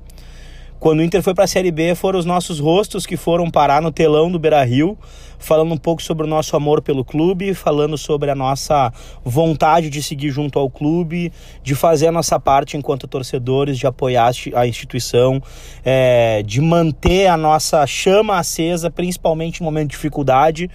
[0.78, 3.82] Quando o Inter foi para a Série B, foram os nossos rostos que foram parar
[3.82, 4.98] no telão do Beira-Rio,
[5.40, 8.92] falando um pouco sobre o nosso amor pelo clube, falando sobre a nossa
[9.24, 11.32] vontade de seguir junto ao clube,
[11.64, 15.42] de fazer a nossa parte enquanto torcedores, de apoiar a instituição,
[15.86, 20.70] é, de manter a nossa chama acesa, principalmente em momento de dificuldade,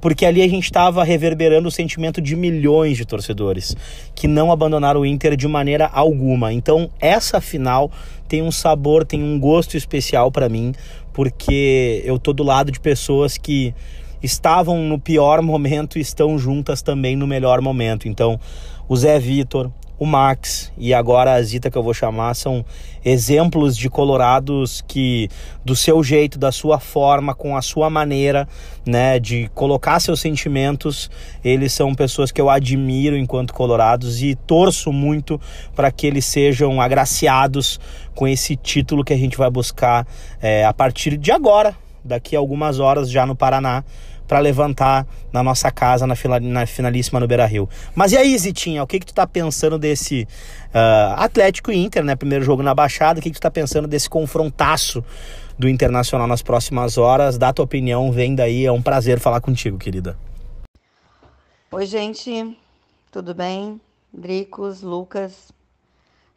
[0.00, 3.76] porque ali a gente estava reverberando o sentimento de milhões de torcedores
[4.14, 6.52] que não abandonaram o Inter de maneira alguma.
[6.52, 7.90] Então, essa final
[8.28, 10.72] tem um sabor, tem um gosto especial para mim,
[11.12, 13.74] porque eu tô do lado de pessoas que
[14.22, 18.08] estavam no pior momento e estão juntas também no melhor momento.
[18.08, 18.38] Então,
[18.88, 22.64] o Zé Vitor, o Max e agora a Zita que eu vou chamar são
[23.04, 25.28] exemplos de colorados que
[25.64, 28.46] do seu jeito, da sua forma, com a sua maneira,
[28.86, 31.10] né, de colocar seus sentimentos,
[31.44, 35.40] eles são pessoas que eu admiro enquanto colorados e torço muito
[35.74, 37.80] para que eles sejam agraciados
[38.14, 40.06] com esse título que a gente vai buscar
[40.40, 43.84] é, a partir de agora, daqui a algumas horas já no Paraná
[44.28, 47.66] para levantar na nossa casa na, final, na finalíssima no Beira Rio.
[47.94, 50.28] Mas e aí, Zitinha, o que, que tu tá pensando desse
[50.68, 52.14] uh, Atlético Inter, né?
[52.14, 55.02] Primeiro jogo na Baixada, o que, que tu tá pensando desse confrontaço
[55.58, 57.38] do Internacional nas próximas horas?
[57.38, 60.16] Dá tua opinião, vem daí, é um prazer falar contigo, querida.
[61.72, 62.56] Oi, gente,
[63.10, 63.80] tudo bem?
[64.12, 65.50] Dricos, Lucas,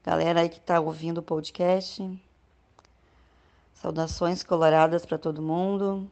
[0.03, 2.09] galera aí que tá ouvindo o podcast.
[3.73, 6.09] Saudações coloradas para todo mundo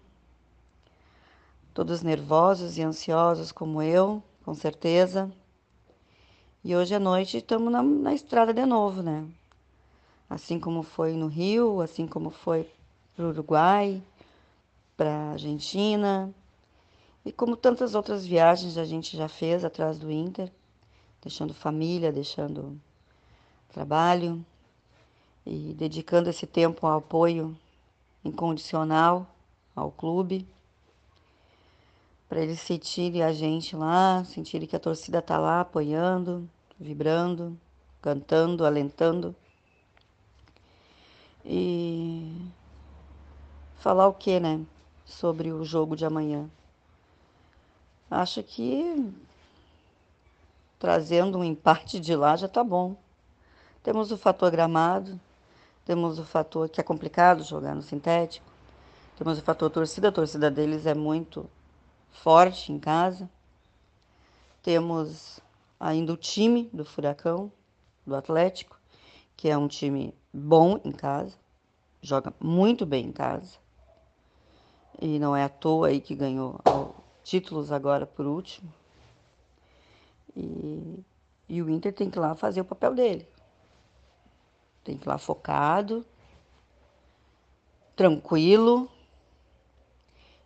[1.73, 5.31] todos nervosos e ansiosos como eu, com certeza.
[6.63, 9.25] E hoje à noite estamos na, na estrada de novo, né?
[10.29, 12.69] Assim como foi no Rio, assim como foi
[13.15, 14.01] para o Uruguai,
[14.95, 16.33] para a Argentina,
[17.25, 20.51] e como tantas outras viagens a gente já fez atrás do Inter,
[21.21, 22.79] deixando família, deixando
[23.69, 24.43] trabalho
[25.45, 27.57] e dedicando esse tempo ao apoio
[28.23, 29.27] incondicional
[29.75, 30.47] ao clube
[32.29, 36.47] para eles sentirem a gente lá, sentirem que a torcida tá lá apoiando,
[36.79, 37.59] vibrando,
[37.99, 39.35] cantando, alentando.
[41.43, 42.31] E
[43.79, 44.63] falar o que, né?
[45.03, 46.47] Sobre o jogo de amanhã.
[48.11, 49.11] Acho que
[50.77, 52.95] trazendo um empate de lá já tá bom.
[53.81, 55.19] Temos o fator gramado,
[55.83, 58.45] temos o fator que é complicado jogar no sintético,
[59.17, 61.49] temos o fator torcida, a torcida deles é muito
[62.11, 63.29] forte em casa.
[64.61, 65.39] Temos
[65.79, 67.51] ainda o time do Furacão,
[68.05, 68.79] do Atlético,
[69.37, 71.37] que é um time bom em casa,
[72.01, 73.57] joga muito bem em casa.
[75.01, 76.59] E não é à toa aí que ganhou
[77.23, 78.73] títulos agora por último.
[80.35, 81.03] E,
[81.47, 83.27] e o Inter tem que ir lá fazer o papel dele.
[84.83, 86.05] Tem que ir lá focado,
[87.95, 88.89] tranquilo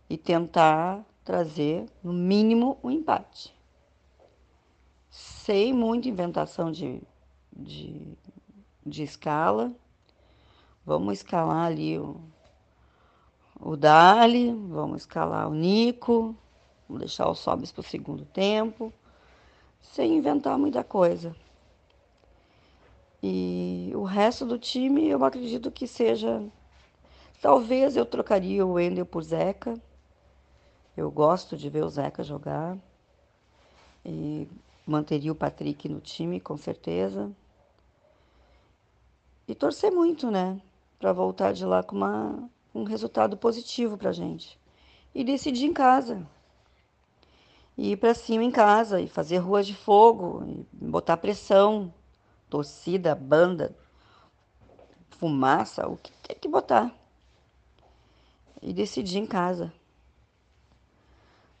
[0.08, 3.54] e tentar trazer, no mínimo, um empate.
[5.10, 7.00] Sem muita inventação de,
[7.52, 8.16] de,
[8.84, 9.72] de escala.
[10.84, 12.20] Vamos escalar ali o,
[13.58, 16.36] o Dali, vamos escalar o Nico,
[16.86, 18.92] vamos deixar o Sobis para o segundo tempo,
[19.80, 21.34] sem inventar muita coisa.
[23.22, 26.42] E o resto do time eu acredito que seja.
[27.40, 29.80] Talvez eu trocaria o Wendel por Zeca
[30.96, 32.76] eu gosto de ver o Zeca jogar
[34.04, 34.48] e
[34.86, 37.30] manteria o Patrick no time, com certeza.
[39.48, 40.60] E torcer muito, né?
[40.98, 44.58] Para voltar de lá com uma, um resultado positivo para gente.
[45.14, 46.26] E decidir em casa.
[47.76, 51.92] e ir para cima em casa e fazer ruas de fogo, e botar pressão,
[52.48, 53.74] torcida, banda,
[55.10, 56.94] fumaça, o que tem que botar.
[58.62, 59.72] E decidir em casa.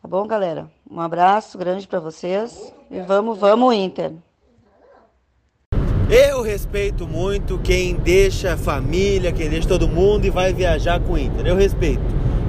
[0.04, 0.66] Tá bom, galera?
[0.90, 4.12] Um abraço grande para vocês e vamos, vamos Inter.
[6.10, 11.18] Eu respeito muito quem deixa família, quem deixa todo mundo e vai viajar com o
[11.18, 11.46] Inter.
[11.46, 12.02] Eu respeito.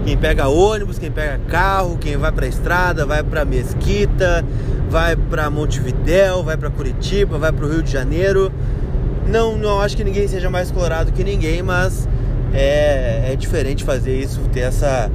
[0.03, 4.43] Quem pega ônibus, quem pega carro, quem vai pra estrada, vai pra Mesquita,
[4.89, 8.51] vai pra Montevidéu, vai pra Curitiba, vai pro Rio de Janeiro.
[9.29, 12.05] Não, não acho que ninguém seja mais colorado que ninguém, mas
[12.53, 15.09] é, é diferente fazer isso, ter essa.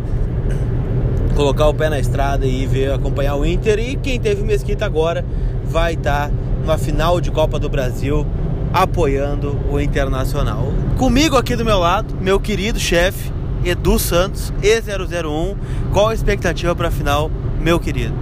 [1.40, 3.78] Colocar o pé na estrada e ver, acompanhar o Inter.
[3.78, 5.24] E quem teve Mesquita agora
[5.64, 8.26] vai estar numa final de Copa do Brasil
[8.74, 10.70] apoiando o Internacional.
[10.98, 13.32] Comigo aqui do meu lado, meu querido chefe
[13.64, 15.56] Edu Santos, E001.
[15.94, 18.14] Qual a expectativa para a final, meu querido?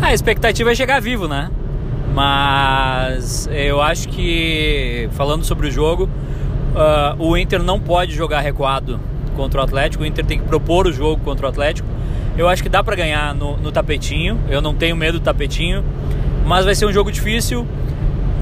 [0.00, 1.50] A expectativa é chegar vivo, né?
[2.14, 9.00] Mas eu acho que, falando sobre o jogo, uh, o Inter não pode jogar recuado
[9.34, 10.04] contra o Atlético.
[10.04, 11.96] O Inter tem que propor o jogo contra o Atlético.
[12.38, 14.38] Eu acho que dá para ganhar no, no tapetinho.
[14.48, 15.82] Eu não tenho medo do tapetinho.
[16.44, 17.66] Mas vai ser um jogo difícil.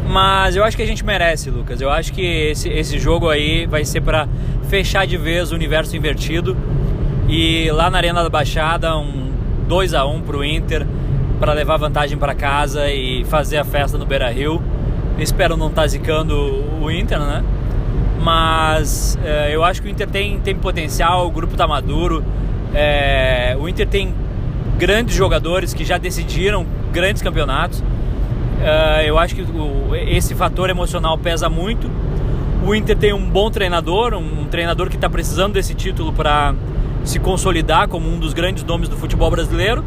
[0.09, 1.81] Mas eu acho que a gente merece, Lucas.
[1.81, 4.29] Eu acho que esse, esse jogo aí vai ser para
[4.69, 6.57] fechar de vez o universo invertido.
[7.29, 9.33] E lá na Arena da Baixada, um
[9.67, 10.87] 2 a 1 pro Inter
[11.39, 14.63] para levar vantagem para casa e fazer a festa no Beira Rio.
[15.19, 17.45] Espero não estar tá zicando o Inter, né?
[18.21, 22.25] Mas é, eu acho que o Inter tem, tem potencial, o grupo tá maduro.
[22.75, 24.13] É, o Inter tem
[24.79, 27.81] grandes jogadores que já decidiram grandes campeonatos.
[27.81, 31.91] Uh, eu acho que o, esse fator emocional pesa muito.
[32.67, 36.55] O Inter tem um bom treinador, um, um treinador que está precisando desse título para
[37.05, 39.85] se consolidar como um dos grandes nomes do futebol brasileiro.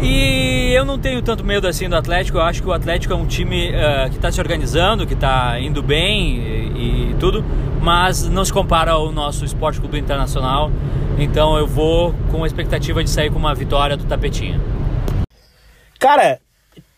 [0.00, 2.38] E eu não tenho tanto medo assim do Atlético.
[2.38, 5.58] Eu acho que o Atlético é um time uh, que está se organizando, que está
[5.58, 7.44] indo bem e, tudo,
[7.80, 10.70] mas não se compara ao nosso Esporte Clube Internacional.
[11.18, 14.60] Então eu vou com a expectativa de sair com uma vitória do Tapetinho.
[15.98, 16.40] Cara,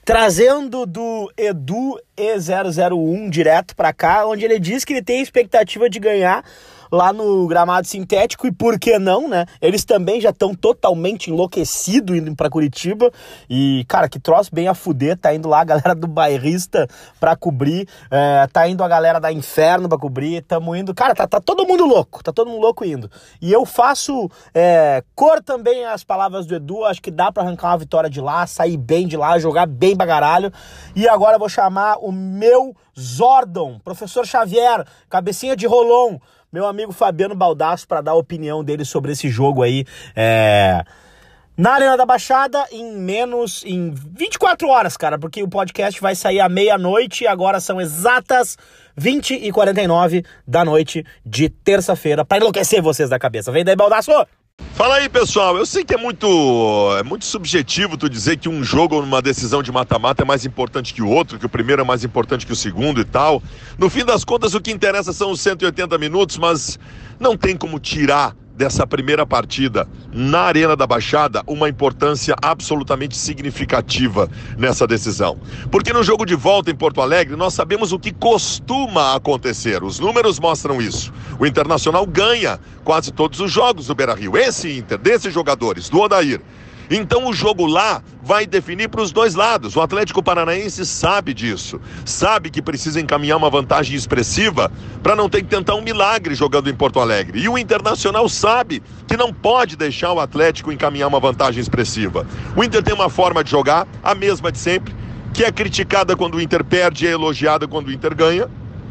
[0.04, 6.00] trazendo do Edu E001 direto para cá, onde ele diz que ele tem expectativa de
[6.00, 6.44] ganhar
[6.90, 9.46] lá no gramado sintético e por que não, né?
[9.60, 13.10] Eles também já estão totalmente enlouquecidos indo para Curitiba
[13.48, 16.88] e, cara, que troço bem a fuder, tá indo lá a galera do bairrista
[17.20, 21.26] pra cobrir, é, tá indo a galera da Inferno pra cobrir, tamo indo, cara, tá,
[21.26, 23.10] tá todo mundo louco, tá todo mundo louco indo.
[23.40, 27.68] E eu faço é, cor também as palavras do Edu, acho que dá para arrancar
[27.68, 30.52] uma vitória de lá, sair bem de lá, jogar bem bagaralho.
[30.94, 36.20] E agora eu vou chamar o meu Zordon, professor Xavier, cabecinha de rolão,
[36.52, 39.84] meu amigo Fabiano Baldasso para dar a opinião dele sobre esse jogo aí.
[40.14, 40.84] É...
[41.56, 46.38] Na Arena da Baixada, em menos, em 24 horas, cara, porque o podcast vai sair
[46.38, 48.56] à meia-noite e agora são exatas
[48.96, 53.50] 20 e 49 da noite de terça-feira, para enlouquecer vocês da cabeça.
[53.50, 54.12] Vem daí, Baldasso!
[54.78, 55.56] Fala aí, pessoal.
[55.56, 59.20] Eu sei que é muito, é muito subjetivo tu dizer que um jogo ou uma
[59.20, 62.46] decisão de mata-mata é mais importante que o outro, que o primeiro é mais importante
[62.46, 63.42] que o segundo e tal.
[63.76, 66.78] No fim das contas, o que interessa são os 180 minutos, mas
[67.18, 74.28] não tem como tirar dessa primeira partida na Arena da Baixada uma importância absolutamente significativa
[74.58, 75.38] nessa decisão.
[75.70, 79.84] Porque no jogo de volta em Porto Alegre, nós sabemos o que costuma acontecer.
[79.84, 81.12] Os números mostram isso.
[81.38, 84.36] O Internacional ganha quase todos os jogos do Beira-Rio.
[84.36, 86.40] Esse Inter, desses jogadores, do Odair,
[86.90, 89.76] então o jogo lá vai definir para os dois lados.
[89.76, 94.70] O Atlético Paranaense sabe disso, sabe que precisa encaminhar uma vantagem expressiva
[95.02, 97.40] para não ter que tentar um milagre jogando em Porto Alegre.
[97.40, 102.26] E o Internacional sabe que não pode deixar o Atlético encaminhar uma vantagem expressiva.
[102.56, 104.94] O Inter tem uma forma de jogar, a mesma de sempre,
[105.32, 108.48] que é criticada quando o Inter perde e é elogiada quando o Inter ganha.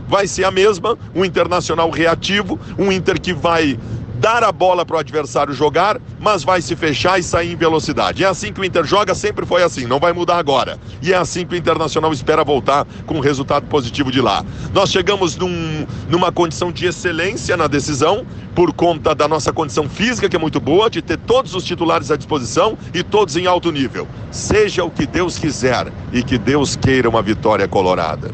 [0.07, 3.77] Vai ser a mesma, um internacional reativo, um Inter que vai
[4.19, 8.23] dar a bola para o adversário jogar, mas vai se fechar e sair em velocidade.
[8.23, 10.79] É assim que o Inter joga, sempre foi assim, não vai mudar agora.
[11.01, 14.43] E é assim que o Internacional espera voltar com um resultado positivo de lá.
[14.73, 18.25] Nós chegamos num, numa condição de excelência na decisão,
[18.55, 22.09] por conta da nossa condição física, que é muito boa, de ter todos os titulares
[22.09, 24.07] à disposição e todos em alto nível.
[24.31, 28.31] Seja o que Deus quiser e que Deus queira uma vitória colorada.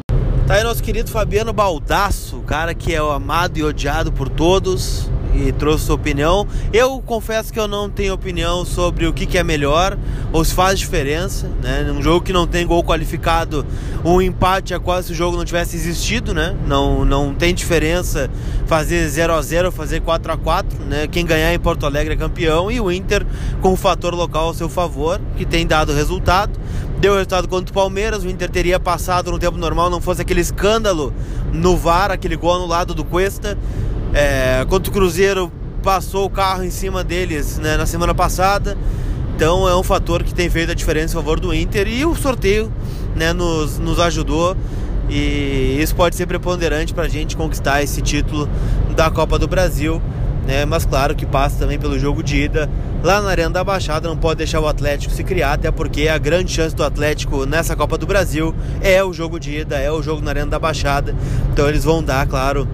[0.47, 5.51] Tá aí nosso querido Fabiano Baldasso, cara que é amado e odiado por todos e
[5.51, 6.47] trouxe sua opinião.
[6.71, 9.97] Eu confesso que eu não tenho opinião sobre o que, que é melhor
[10.31, 11.84] ou se faz diferença, né?
[11.84, 13.65] Num jogo que não tem gol qualificado,
[14.03, 16.55] um empate é quase se o jogo não tivesse existido, né?
[16.67, 18.29] Não, não tem diferença
[18.67, 21.07] fazer 0 a 0 fazer 4 a 4 né?
[21.07, 23.25] Quem ganhar em Porto Alegre é campeão e o Inter
[23.61, 26.59] com o fator local ao seu favor, que tem dado resultado.
[26.99, 30.39] Deu resultado contra o Palmeiras, o Inter teria passado no tempo normal, não fosse aquele
[30.39, 31.13] escândalo
[31.51, 33.57] no VAR, aquele gol no lado do Cuesta.
[34.14, 35.51] É, contra o Cruzeiro
[35.82, 38.78] passou o carro em cima deles né, na semana passada.
[39.36, 42.16] Então é um fator que tem feito a diferença em favor do Inter e o
[42.16, 42.72] sorteio
[43.16, 44.55] né, nos, nos ajudou
[45.09, 48.47] e isso pode ser preponderante para a gente conquistar esse título
[48.95, 50.01] da Copa do Brasil.
[50.45, 50.66] Né?
[50.66, 52.70] Mas claro que passa também pelo jogo de ida
[53.03, 54.07] lá na Arena da Baixada.
[54.07, 57.76] Não pode deixar o Atlético se criar, até porque a grande chance do Atlético nessa
[57.76, 61.16] Copa do Brasil é o jogo de ida, é o jogo na Arena da Baixada.
[61.51, 62.68] Então eles vão dar, claro,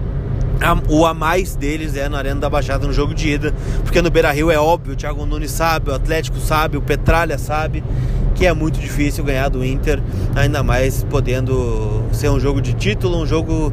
[0.88, 4.10] o a mais deles é na Arena da Baixada no jogo de ida, porque no
[4.10, 7.82] Beira Rio é óbvio, o Thiago Nunes sabe, o Atlético sabe, o Petralha sabe
[8.34, 10.00] que é muito difícil ganhar do Inter,
[10.34, 13.72] ainda mais podendo ser um jogo de título, um jogo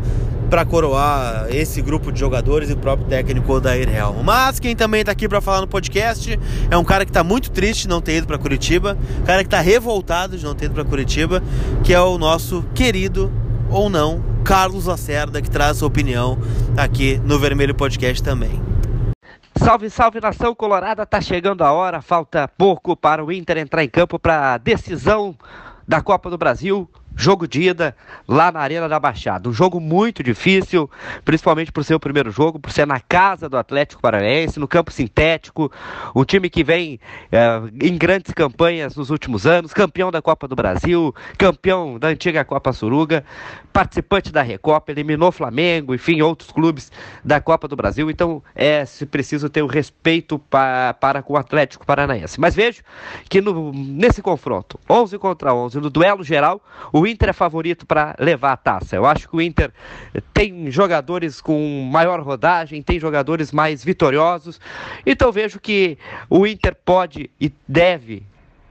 [0.50, 4.16] para coroar esse grupo de jogadores e o próprio técnico Odair Real.
[4.24, 7.52] Mas quem também está aqui para falar no podcast é um cara que está muito
[7.52, 10.66] triste de não ter ido para Curitiba, um cara que está revoltado de não ter
[10.66, 11.42] ido para Curitiba,
[11.84, 13.32] que é o nosso querido
[13.70, 16.38] ou não Carlos Lacerda, que traz sua opinião
[16.78, 18.62] aqui no Vermelho Podcast também.
[19.58, 23.90] Salve, salve nação colorada, tá chegando a hora, falta pouco para o Inter entrar em
[23.90, 25.36] campo para a decisão
[25.86, 27.96] da Copa do Brasil jogo de ida
[28.28, 29.50] lá na Arena da Baixada.
[29.50, 30.90] Um jogo muito difícil,
[31.26, 34.92] principalmente por ser o primeiro jogo, por ser na casa do Atlético Paranaense, no campo
[34.92, 35.72] sintético.
[36.16, 37.00] Um time que vem
[37.32, 42.46] é, em grandes campanhas nos últimos anos, campeão da Copa do Brasil, campeão da antiga
[42.46, 43.26] Copa Suruga,
[43.74, 46.92] participante da Recopa, eliminou Flamengo, enfim, outros clubes
[47.26, 48.12] da Copa do Brasil.
[48.12, 52.40] Então é preciso ter o respeito pa, para com o Atlético Paranaense.
[52.40, 52.84] Mas vejo
[53.28, 56.62] que no, nesse confronto, 11 contra 11, no duelo geral,
[56.94, 58.96] o Inter é favorito para levar a taça.
[58.96, 59.72] Eu acho que o Inter
[60.34, 64.60] tem jogadores com maior rodagem, tem jogadores mais vitoriosos.
[65.06, 65.98] Então vejo que
[66.30, 68.24] o Inter pode e deve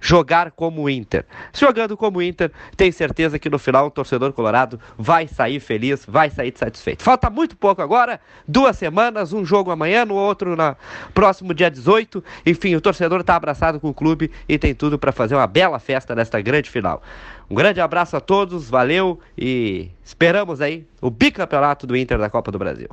[0.06, 1.24] jogar como o Inter.
[1.52, 6.04] Jogando como o Inter, tem certeza que no final o torcedor colorado vai sair feliz,
[6.06, 7.02] vai sair satisfeito.
[7.02, 10.76] Falta muito pouco agora, duas semanas, um jogo amanhã, no outro na
[11.12, 12.22] próximo dia 18.
[12.46, 15.80] Enfim, o torcedor está abraçado com o clube e tem tudo para fazer uma bela
[15.80, 17.02] festa nesta grande final.
[17.50, 22.52] Um grande abraço a todos, valeu e esperamos aí o bicampeonato do Inter da Copa
[22.52, 22.88] do Brasil.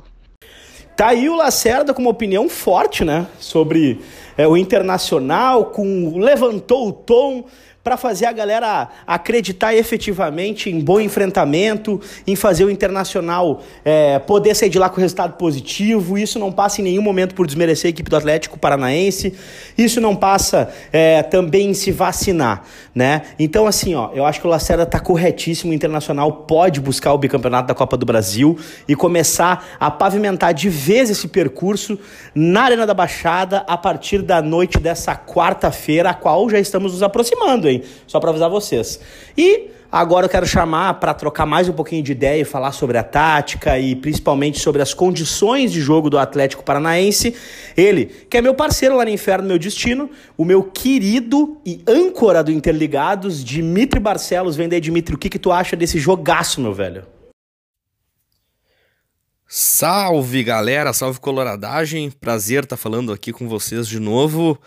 [0.96, 3.26] Tá aí o Lacerda com uma opinião forte, né?
[3.40, 4.00] Sobre
[4.36, 7.44] é, o Internacional, com levantou o tom,
[7.84, 14.54] para fazer a galera acreditar efetivamente em bom enfrentamento, em fazer o Internacional é, poder
[14.54, 16.16] sair de lá com resultado positivo.
[16.16, 19.34] Isso não passa em nenhum momento por desmerecer a equipe do Atlético Paranaense.
[19.76, 22.62] Isso não passa é, também em se vacinar,
[22.94, 23.20] né?
[23.38, 25.70] Então, assim, ó, eu acho que o Lacerda tá corretíssimo.
[25.70, 28.58] O Internacional pode buscar o bicampeonato da Copa do Brasil
[28.88, 31.98] e começar a pavimentar de vez esse percurso
[32.34, 37.02] na Arena da Baixada a partir da noite dessa quarta-feira, a qual já estamos nos
[37.02, 37.73] aproximando?
[37.74, 37.82] Hein?
[38.06, 39.00] Só para avisar vocês.
[39.36, 42.98] E agora eu quero chamar para trocar mais um pouquinho de ideia e falar sobre
[42.98, 47.34] a tática e principalmente sobre as condições de jogo do Atlético Paranaense.
[47.76, 52.42] Ele, que é meu parceiro lá no Inferno Meu Destino, o meu querido e âncora
[52.42, 54.56] do Interligados, Dimitri Barcelos.
[54.56, 57.04] Vem daí, Dimitri, o que, que tu acha desse jogaço, meu velho?
[59.56, 64.58] Salve galera, salve coloradagem, prazer estar tá falando aqui com vocês de novo.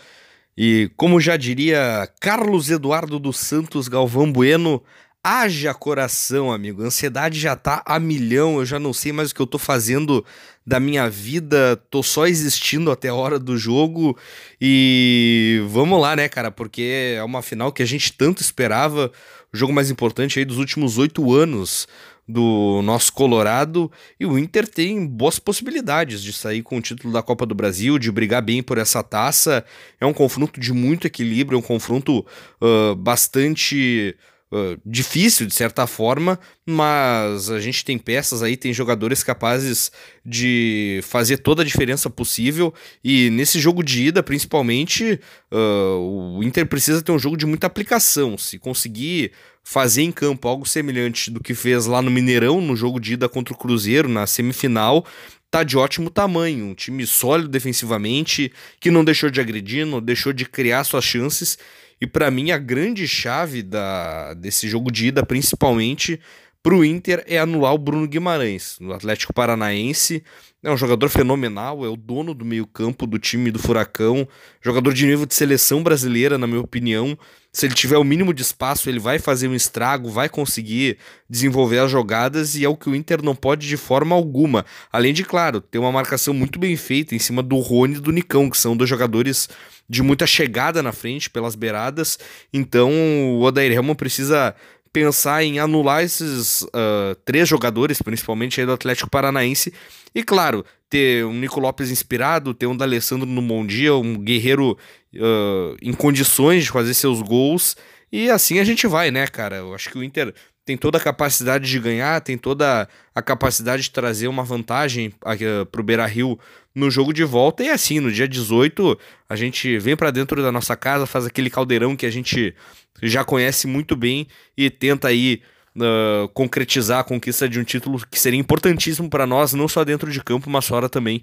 [0.60, 4.82] E como já diria Carlos Eduardo dos Santos Galvão Bueno,
[5.22, 6.82] haja coração, amigo.
[6.82, 9.56] A ansiedade já tá a milhão, eu já não sei mais o que eu tô
[9.56, 10.24] fazendo
[10.66, 14.18] da minha vida, tô só existindo até a hora do jogo.
[14.60, 16.50] E vamos lá, né, cara?
[16.50, 19.12] Porque é uma final que a gente tanto esperava,
[19.52, 21.86] o jogo mais importante aí dos últimos oito anos
[22.28, 27.22] do nosso Colorado e o Inter tem boas possibilidades de sair com o título da
[27.22, 29.64] Copa do Brasil, de brigar bem por essa taça.
[29.98, 32.26] É um confronto de muito equilíbrio, é um confronto
[32.60, 34.14] uh, bastante
[34.50, 39.92] Uh, difícil de certa forma, mas a gente tem peças aí, tem jogadores capazes
[40.24, 42.72] de fazer toda a diferença possível.
[43.04, 45.20] E nesse jogo de ida, principalmente,
[45.52, 48.38] uh, o Inter precisa ter um jogo de muita aplicação.
[48.38, 52.98] Se conseguir fazer em campo algo semelhante do que fez lá no Mineirão, no jogo
[52.98, 55.04] de ida contra o Cruzeiro, na semifinal,
[55.50, 56.66] tá de ótimo tamanho.
[56.66, 61.58] Um time sólido defensivamente, que não deixou de agredir, não deixou de criar suas chances.
[62.00, 66.20] E para mim, a grande chave da, desse jogo de ida, principalmente,
[66.62, 68.76] para o Inter é anular o Bruno Guimarães.
[68.80, 70.22] No Atlético Paranaense
[70.62, 74.28] é um jogador fenomenal, é o dono do meio-campo do time do Furacão,
[74.60, 77.18] jogador de nível de seleção brasileira, na minha opinião.
[77.58, 80.96] Se ele tiver o mínimo de espaço, ele vai fazer um estrago, vai conseguir
[81.28, 84.64] desenvolver as jogadas e é o que o Inter não pode de forma alguma.
[84.92, 88.12] Além de, claro, ter uma marcação muito bem feita em cima do Rony e do
[88.12, 89.48] Nicão, que são dois jogadores
[89.88, 92.16] de muita chegada na frente pelas beiradas.
[92.52, 94.54] Então o Odair Helman precisa
[94.92, 99.72] pensar em anular esses uh, três jogadores, principalmente aí do Atlético Paranaense.
[100.14, 104.78] E claro, ter um Nico Lopes inspirado, ter um D'Alessandro no bom dia, um guerreiro
[105.14, 107.76] uh, em condições de fazer seus gols.
[108.10, 109.56] E assim a gente vai, né, cara?
[109.56, 110.34] Eu acho que o Inter
[110.64, 115.66] tem toda a capacidade de ganhar, tem toda a capacidade de trazer uma vantagem uh,
[115.66, 116.38] pro Beira Rio
[116.78, 117.64] no jogo de volta.
[117.64, 118.98] E assim, no dia 18,
[119.28, 122.54] a gente vem para dentro da nossa casa, faz aquele caldeirão que a gente
[123.02, 124.26] já conhece muito bem
[124.56, 125.42] e tenta aí
[125.76, 130.10] uh, concretizar a conquista de um título que seria importantíssimo para nós, não só dentro
[130.10, 131.22] de campo, mas fora também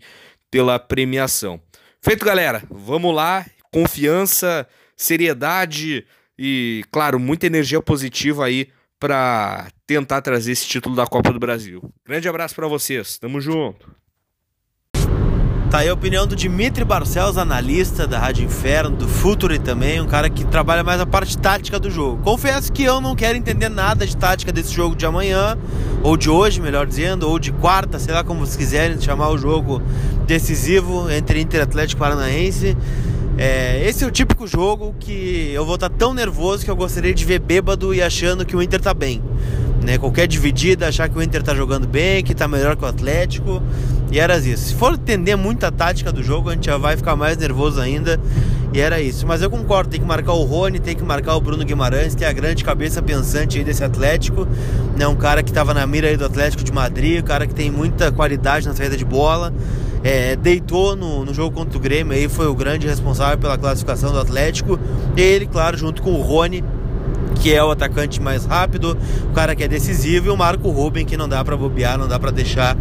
[0.51, 1.60] pela premiação.
[2.01, 2.62] Feito, galera.
[2.70, 3.45] Vamos lá.
[3.72, 6.06] Confiança, seriedade
[6.38, 11.82] e, claro, muita energia positiva aí para tentar trazer esse título da Copa do Brasil.
[12.06, 13.18] Grande abraço para vocês.
[13.18, 14.05] Tamo junto.
[15.76, 20.07] Tá aí a opinião do Dimitri Barcelos, analista da Rádio Inferno, do Futuri também, um
[20.07, 22.23] cara que trabalha mais a parte tática do jogo.
[22.23, 25.57] Confesso que eu não quero entender nada de tática desse jogo de amanhã,
[26.01, 29.38] ou de hoje, melhor dizendo, ou de quarta, sei lá como vocês quiserem chamar o
[29.38, 29.82] jogo
[30.26, 32.78] decisivo entre Inter e Atlético Paranaense.
[33.38, 37.13] É, esse é o típico jogo que eu vou estar tão nervoso que eu gostaria
[37.13, 39.21] de ver bêbado e achando que o Inter tá bem.
[39.84, 39.97] Né?
[39.97, 43.61] Qualquer dividida, achar que o Inter tá jogando bem, que tá melhor que o Atlético.
[44.11, 44.69] E era isso.
[44.69, 47.80] Se for entender muito a tática do jogo, a gente já vai ficar mais nervoso
[47.80, 48.19] ainda.
[48.73, 49.26] E era isso.
[49.26, 52.26] Mas eu concordo, tem que marcar o Rony, tem que marcar o Bruno Guimarães, que
[52.26, 54.47] é a grande cabeça pensante aí desse Atlético.
[54.97, 55.07] Né?
[55.07, 57.71] Um cara que estava na mira aí do Atlético de Madrid, um cara que tem
[57.71, 59.53] muita qualidade na saída de bola.
[60.03, 64.11] É, deitou no, no jogo contra o Grêmio aí, foi o grande responsável pela classificação
[64.11, 64.80] do Atlético.
[65.17, 66.63] Ele, claro, junto com o Rony,
[67.41, 68.97] que é o atacante mais rápido,
[69.29, 72.07] o cara que é decisivo, e o Marco Ruben, que não dá para bobear, não
[72.07, 72.75] dá para deixar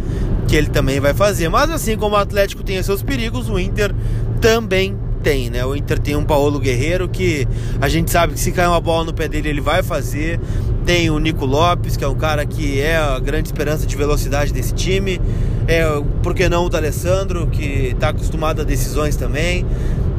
[0.47, 1.49] que ele também vai fazer.
[1.49, 3.93] Mas assim como o Atlético tem seus perigos, o Inter
[4.41, 5.65] também tem, né?
[5.65, 7.47] O Inter tem um Paulo Guerreiro que
[7.81, 10.39] a gente sabe que se cair uma bola no pé dele ele vai fazer.
[10.85, 14.53] Tem o Nico Lopes, que é um cara que é a grande esperança de velocidade
[14.53, 15.19] desse time.
[15.67, 15.83] É,
[16.21, 19.65] por que não o D'Alessandro, que está acostumado a decisões também.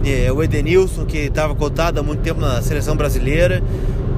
[0.05, 3.62] É, o Edenilson, que estava cotado há muito tempo na seleção brasileira.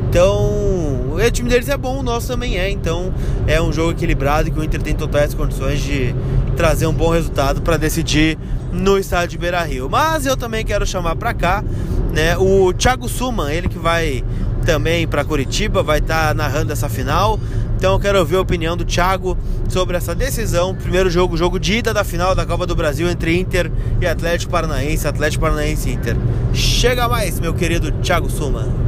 [0.09, 2.71] Então, o time deles é bom, o nosso também é.
[2.71, 3.13] Então,
[3.47, 6.15] é um jogo equilibrado que o Inter tem totais condições de
[6.57, 8.39] trazer um bom resultado para decidir
[8.73, 9.89] no estádio de Beira Rio.
[9.91, 11.63] Mas eu também quero chamar para cá
[12.13, 14.25] né, o Thiago Suman, ele que vai
[14.65, 17.39] também para Curitiba, vai estar tá narrando essa final.
[17.77, 19.37] Então eu quero ouvir a opinião do Thiago
[19.69, 20.75] sobre essa decisão.
[20.75, 24.51] Primeiro jogo, jogo de ida da final da Copa do Brasil entre Inter e Atlético
[24.51, 26.17] Paranaense, Atlético Paranaense Inter.
[26.53, 28.88] Chega mais, meu querido Thiago Suman.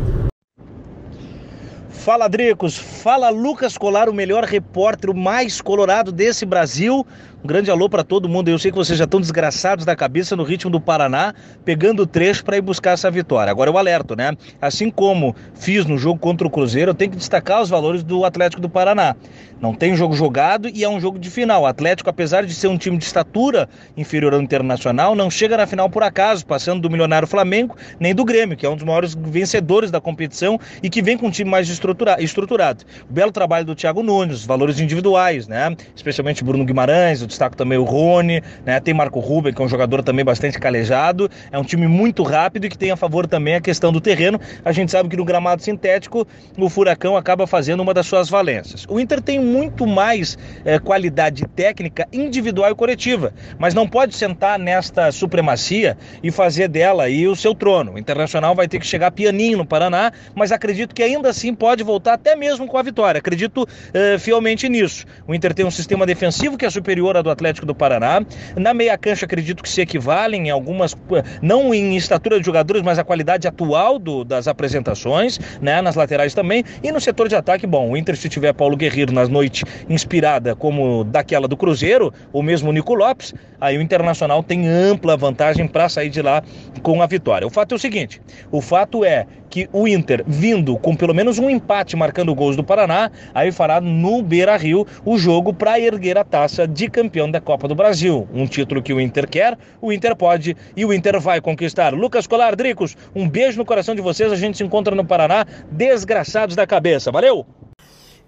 [2.00, 7.06] Fala Dricos, fala Lucas Colar, o melhor repórter, o mais colorado desse Brasil.
[7.42, 8.50] Um grande alô para todo mundo.
[8.50, 11.32] Eu sei que vocês já estão desgraçados da cabeça no ritmo do Paraná,
[11.64, 13.50] pegando o trecho para ir buscar essa vitória.
[13.50, 14.36] Agora eu alerto, né?
[14.60, 18.26] Assim como fiz no jogo contra o Cruzeiro, eu tenho que destacar os valores do
[18.26, 19.16] Atlético do Paraná.
[19.58, 21.62] Não tem jogo jogado e é um jogo de final.
[21.62, 25.66] O Atlético, apesar de ser um time de estatura inferior ao internacional, não chega na
[25.66, 29.14] final por acaso, passando do milionário Flamengo, nem do Grêmio, que é um dos maiores
[29.14, 32.84] vencedores da competição e que vem com um time mais estruturado.
[33.08, 35.74] O belo trabalho do Thiago Nunes, valores individuais, né?
[35.96, 38.78] Especialmente Bruno Guimarães, destaco também o Rony, né?
[38.80, 41.30] Tem Marco Ruben, que é um jogador também bastante calejado.
[41.50, 44.38] É um time muito rápido e que tem a favor também a questão do terreno.
[44.64, 46.26] A gente sabe que no gramado sintético
[46.58, 48.84] o Furacão acaba fazendo uma das suas valências.
[48.88, 54.58] O Inter tem muito mais é, qualidade técnica individual e coletiva, mas não pode sentar
[54.58, 57.92] nesta supremacia e fazer dela aí o seu trono.
[57.92, 61.82] O Internacional vai ter que chegar pianinho no Paraná, mas acredito que ainda assim pode
[61.82, 63.18] voltar até mesmo com a vitória.
[63.18, 65.06] Acredito é, fielmente nisso.
[65.26, 68.22] O Inter tem um sistema defensivo que é superior do Atlético do Paraná.
[68.56, 70.96] Na meia cancha, acredito que se equivalem em algumas,
[71.42, 75.80] não em estatura de jogadores, mas a qualidade atual do, das apresentações, né?
[75.80, 76.64] Nas laterais também.
[76.82, 80.54] E no setor de ataque, bom, o Inter, se tiver Paulo Guerreiro nas noites inspirada
[80.54, 85.66] como daquela do Cruzeiro, ou mesmo o Nico Lopes, aí o Internacional tem ampla vantagem
[85.66, 86.42] para sair de lá
[86.82, 87.46] com a vitória.
[87.46, 91.38] O fato é o seguinte: o fato é que o Inter, vindo com pelo menos
[91.38, 96.16] um empate marcando gols do Paraná, aí fará no Beira Rio o jogo para erguer
[96.16, 98.28] a taça de campeão da Copa do Brasil.
[98.32, 101.92] Um título que o Inter quer, o Inter pode e o Inter vai conquistar.
[101.92, 104.30] Lucas Colar, Dricos, um beijo no coração de vocês.
[104.30, 107.10] A gente se encontra no Paraná, desgraçados da cabeça.
[107.10, 107.44] Valeu!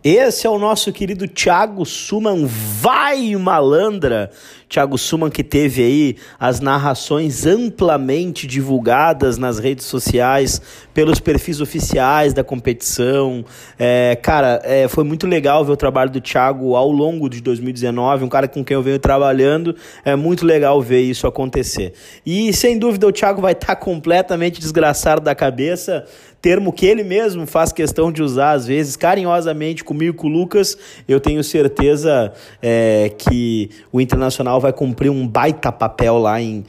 [0.04, 4.32] Esse é o nosso querido Thiago Suman, vai malandra!
[4.68, 10.60] Thiago Suman que teve aí as narrações amplamente divulgadas nas redes sociais,
[10.92, 13.44] pelos perfis oficiais da competição.
[13.78, 18.24] É, cara, é, foi muito legal ver o trabalho do Thiago ao longo de 2019,
[18.24, 19.76] um cara com quem eu venho trabalhando.
[20.04, 21.92] É muito legal ver isso acontecer.
[22.26, 26.04] E sem dúvida o Thiago vai estar tá completamente desgraçado da cabeça
[26.42, 30.76] termo que ele mesmo faz questão de usar às vezes carinhosamente comigo com o Lucas,
[31.06, 36.64] eu tenho certeza é, que o Internacional vai cumprir um baita papel lá em,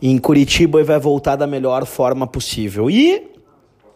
[0.00, 2.88] em Curitiba e vai voltar da melhor forma possível.
[2.88, 3.32] E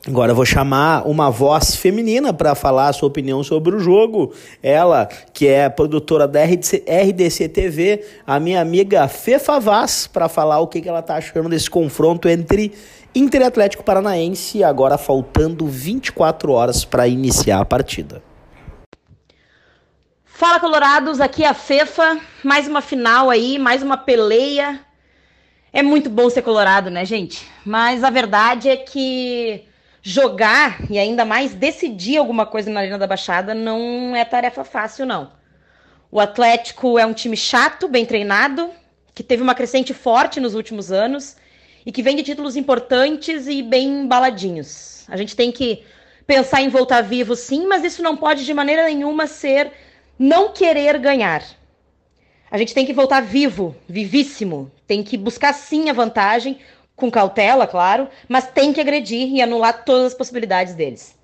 [0.09, 4.33] Agora eu vou chamar uma voz feminina para falar a sua opinião sobre o jogo.
[4.63, 10.61] Ela, que é produtora da RDC, RDC TV, a minha amiga Fefa Vaz, para falar
[10.61, 12.73] o que, que ela está achando desse confronto entre
[13.19, 18.23] Inter Atlético Paranaense, agora faltando 24 horas para iniciar a partida.
[20.23, 24.81] Fala Colorados, aqui é a Fefa, mais uma final aí, mais uma peleia.
[25.73, 27.49] É muito bom ser colorado, né, gente?
[27.65, 29.65] Mas a verdade é que
[30.03, 35.07] jogar e ainda mais decidir alguma coisa na Arena da Baixada não é tarefa fácil,
[35.07, 35.33] não.
[36.13, 38.69] O Atlético é um time chato, bem treinado,
[39.15, 41.35] que teve uma crescente forte nos últimos anos
[41.87, 45.05] e que vem de títulos importantes e bem embaladinhos.
[45.09, 45.85] A gente tem que
[46.27, 49.71] pensar em voltar vivo, sim, mas isso não pode de maneira nenhuma ser
[50.19, 51.45] não querer ganhar.
[52.51, 54.71] A gente tem que voltar vivo, vivíssimo.
[54.87, 56.59] Tem que buscar sim a vantagem,
[56.97, 61.17] com cautela, claro, mas tem que agredir e anular todas as possibilidades deles.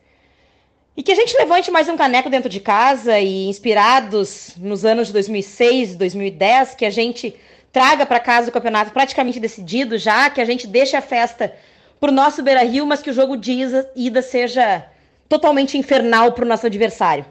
[0.96, 5.06] E que a gente levante mais um caneco dentro de casa e, inspirados nos anos
[5.06, 7.34] de 2006 e 2010, que a gente
[7.72, 11.52] traga para casa o campeonato praticamente decidido já, que a gente deixe a festa
[11.98, 13.56] pro nosso Beira Rio, mas que o jogo de
[13.96, 14.84] ida seja
[15.28, 17.24] totalmente infernal pro nosso adversário.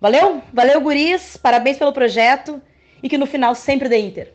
[0.00, 0.42] Valeu?
[0.52, 1.38] Valeu, guris.
[1.38, 2.60] Parabéns pelo projeto
[3.02, 4.32] e que no final sempre dê Inter.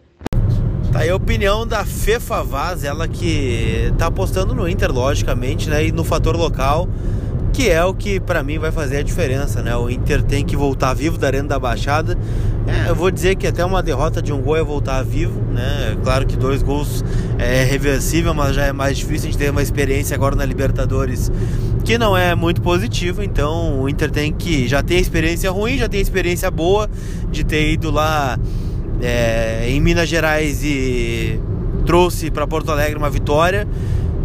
[0.92, 5.86] Tá aí a opinião da Fefa Vaz, ela que tá apostando no Inter, logicamente, né?
[5.86, 6.90] E no fator local,
[7.52, 9.76] que é o que para mim vai fazer a diferença, né?
[9.76, 12.18] O Inter tem que voltar vivo da Arena da Baixada.
[12.68, 15.98] É, eu vou dizer que até uma derrota de um gol é voltar vivo, né?
[16.04, 17.04] Claro que dois gols
[17.38, 19.30] é reversível, mas já é mais difícil.
[19.30, 21.32] A gente ter uma experiência agora na Libertadores
[21.84, 25.90] que não é muito positiva, então o Inter tem que já tem experiência ruim, já
[25.90, 26.90] tem experiência boa
[27.32, 28.40] de ter ido lá
[29.02, 31.40] é, em Minas Gerais e
[31.86, 33.68] trouxe para Porto Alegre uma vitória,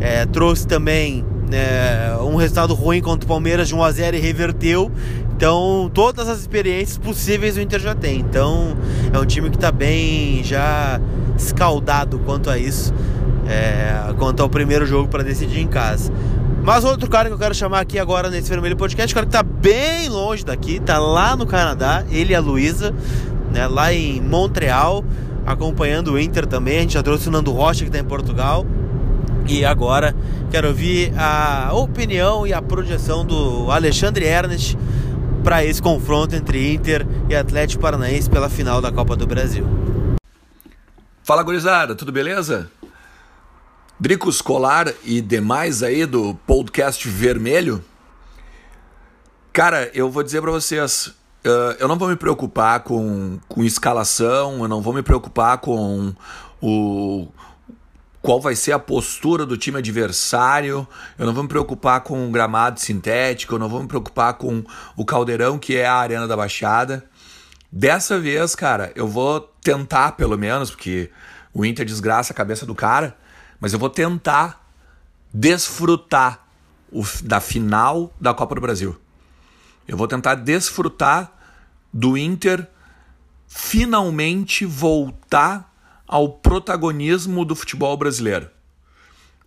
[0.01, 4.20] é, trouxe também é, um resultado ruim contra o Palmeiras de 1 a 0 e
[4.20, 4.90] reverteu.
[5.36, 8.20] Então, todas as experiências possíveis o Inter já tem.
[8.20, 8.76] Então,
[9.12, 11.01] é um time que está bem já
[11.36, 12.94] escaldado quanto a isso,
[13.47, 16.11] é, quanto ao primeiro jogo para decidir em casa.
[16.62, 19.42] Mas outro cara que eu quero chamar aqui agora nesse Vermelho Podcast, cara que tá
[19.42, 22.92] bem longe daqui, tá lá no Canadá, ele e a Luísa,
[23.53, 25.05] né, lá em Montreal,
[25.47, 26.78] acompanhando o Inter também.
[26.78, 28.66] A gente já trouxe o Nando Rocha que tá em Portugal.
[29.49, 30.14] E agora
[30.51, 34.76] quero ouvir a opinião e a projeção do Alexandre Ernest
[35.44, 39.64] para esse confronto entre Inter e Atlético Paranaense pela final da Copa do Brasil.
[41.22, 42.70] Fala gurizada, tudo beleza?
[43.99, 47.82] Drico Escolar e demais aí do podcast Vermelho.
[49.53, 54.62] Cara, eu vou dizer para vocês, uh, eu não vou me preocupar com, com escalação,
[54.62, 56.12] eu não vou me preocupar com
[56.61, 57.28] o
[58.27, 60.85] qual vai ser a postura do time adversário,
[61.16, 64.64] eu não vou me preocupar com o gramado sintético, eu não vou me preocupar com
[64.97, 67.09] o caldeirão que é a Arena da Baixada.
[67.70, 71.09] Dessa vez, cara, eu vou tentar pelo menos, porque
[71.55, 73.16] o Inter desgraça a cabeça do cara,
[73.61, 74.68] mas eu vou tentar
[75.33, 76.49] desfrutar
[76.91, 79.01] o, da final da Copa do Brasil.
[79.87, 81.33] Eu vou tentar desfrutar
[81.93, 82.66] do Inter
[83.47, 85.76] finalmente voltar
[86.07, 88.48] ao protagonismo do futebol brasileiro.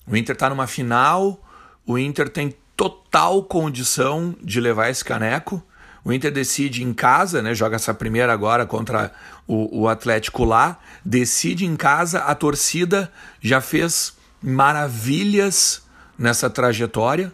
[0.06, 1.42] O Inter está numa final,
[1.86, 5.64] o Inter tem total condição de levar esse caneco.
[6.04, 7.54] O Inter decide em casa, né?
[7.54, 9.12] Joga essa primeira agora contra
[9.46, 10.80] o, o Atlético lá.
[11.04, 15.84] Decide em casa, a torcida já fez maravilhas
[16.18, 17.34] nessa trajetória.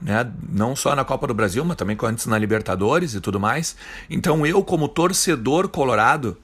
[0.00, 0.30] Né?
[0.50, 3.76] Não só na Copa do Brasil, mas também antes na Libertadores e tudo mais.
[4.10, 6.36] Então eu, como torcedor colorado,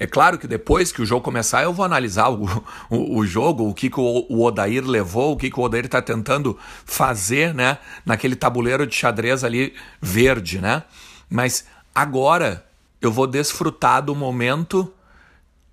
[0.00, 2.46] é claro que depois que o jogo começar, eu vou analisar o,
[2.88, 5.84] o, o jogo, o que, que o, o, Odair levou, o que, que o Odair
[5.84, 7.76] está tentando fazer, né?
[8.04, 10.84] Naquele tabuleiro de xadrez ali verde, né?
[11.28, 12.64] Mas agora
[12.98, 14.90] eu vou desfrutar do momento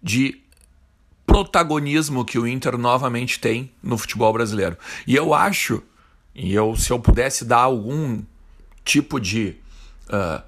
[0.03, 0.41] de
[1.25, 4.78] protagonismo que o Inter novamente tem no futebol brasileiro.
[5.07, 5.82] E eu acho,
[6.36, 8.21] e eu, se eu pudesse dar algum
[8.84, 9.55] tipo de
[10.09, 10.43] uh,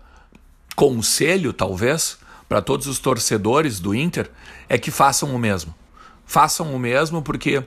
[0.75, 2.18] conselho, talvez,
[2.49, 4.29] para todos os torcedores do Inter
[4.67, 5.73] é que façam o mesmo.
[6.25, 7.63] Façam o mesmo porque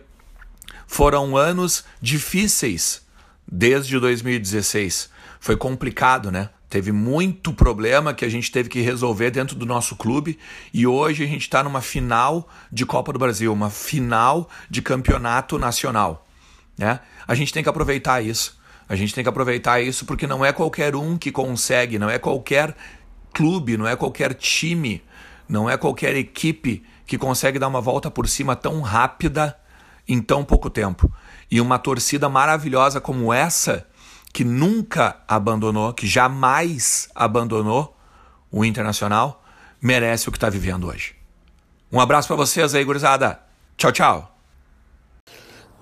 [0.89, 3.07] foram anos difíceis
[3.51, 5.09] desde 2016.
[5.39, 6.51] Foi complicado, né?
[6.69, 10.39] Teve muito problema que a gente teve que resolver dentro do nosso clube
[10.73, 15.59] e hoje a gente está numa final de Copa do Brasil, uma final de campeonato
[15.59, 16.27] nacional.
[16.77, 16.99] Né?
[17.29, 18.59] A gente tem que aproveitar isso.
[18.89, 22.19] A gente tem que aproveitar isso porque não é qualquer um que consegue, não é
[22.19, 22.75] qualquer
[23.33, 25.03] clube, não é qualquer time,
[25.49, 29.57] não é qualquer equipe que consegue dar uma volta por cima tão rápida
[30.09, 31.13] em tão pouco tempo.
[31.51, 33.87] E uma torcida maravilhosa como essa
[34.33, 37.97] que nunca abandonou, que jamais abandonou
[38.51, 39.45] o Internacional,
[39.81, 41.15] merece o que está vivendo hoje.
[41.91, 43.41] Um abraço para vocês aí, gurizada.
[43.77, 44.32] Tchau, tchau.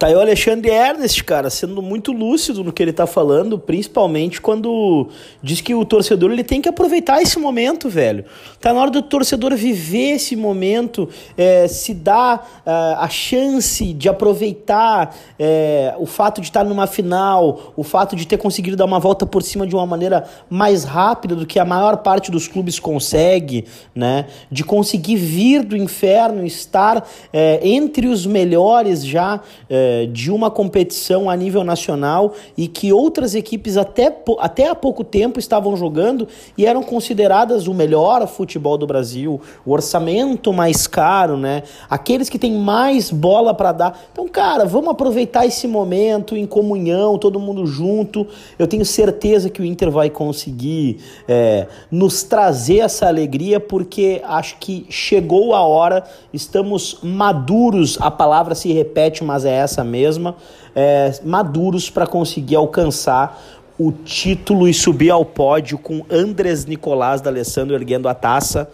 [0.01, 4.41] Tá aí o Alexandre Ernest, cara, sendo muito lúcido no que ele tá falando, principalmente
[4.41, 5.11] quando
[5.43, 8.25] diz que o torcedor ele tem que aproveitar esse momento, velho.
[8.59, 14.09] Tá na hora do torcedor viver esse momento, é, se dar é, a chance de
[14.09, 18.99] aproveitar é, o fato de estar numa final, o fato de ter conseguido dar uma
[18.99, 22.79] volta por cima de uma maneira mais rápida do que a maior parte dos clubes
[22.79, 24.25] consegue, né?
[24.51, 29.43] De conseguir vir do inferno, estar é, entre os melhores já
[29.91, 35.03] é, de uma competição a nível nacional e que outras equipes até, até há pouco
[35.03, 41.37] tempo estavam jogando e eram consideradas o melhor futebol do Brasil, o orçamento mais caro,
[41.37, 41.65] né?
[41.89, 44.01] Aqueles que têm mais bola para dar.
[44.13, 48.27] Então, cara, vamos aproveitar esse momento em comunhão, todo mundo junto.
[48.59, 54.57] Eu tenho certeza que o Inter vai conseguir é, nos trazer essa alegria, porque acho
[54.59, 60.37] que chegou a hora, estamos maduros, a palavra se repete, mas é essa mesma,
[60.75, 63.41] é, maduros para conseguir alcançar
[63.79, 68.71] o título e subir ao pódio com Andres Nicolás da Alessandro erguendo a taça.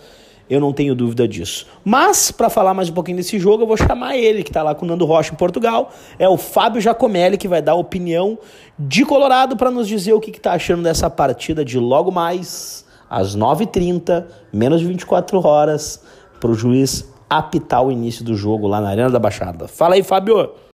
[0.49, 1.67] Eu não tenho dúvida disso.
[1.85, 4.75] Mas, para falar mais um pouquinho desse jogo, eu vou chamar ele, que está lá
[4.75, 5.93] com o Nando Rocha em Portugal.
[6.19, 8.39] É o Fábio Jacomelli, que vai dar a opinião
[8.79, 13.37] de Colorado para nos dizer o que está achando dessa partida de logo mais às
[13.37, 16.03] 9h30, menos de 24 horas,
[16.41, 19.67] para o juiz apitar o início do jogo lá na Arena da Baixada.
[19.69, 20.66] Fala aí, Fábio!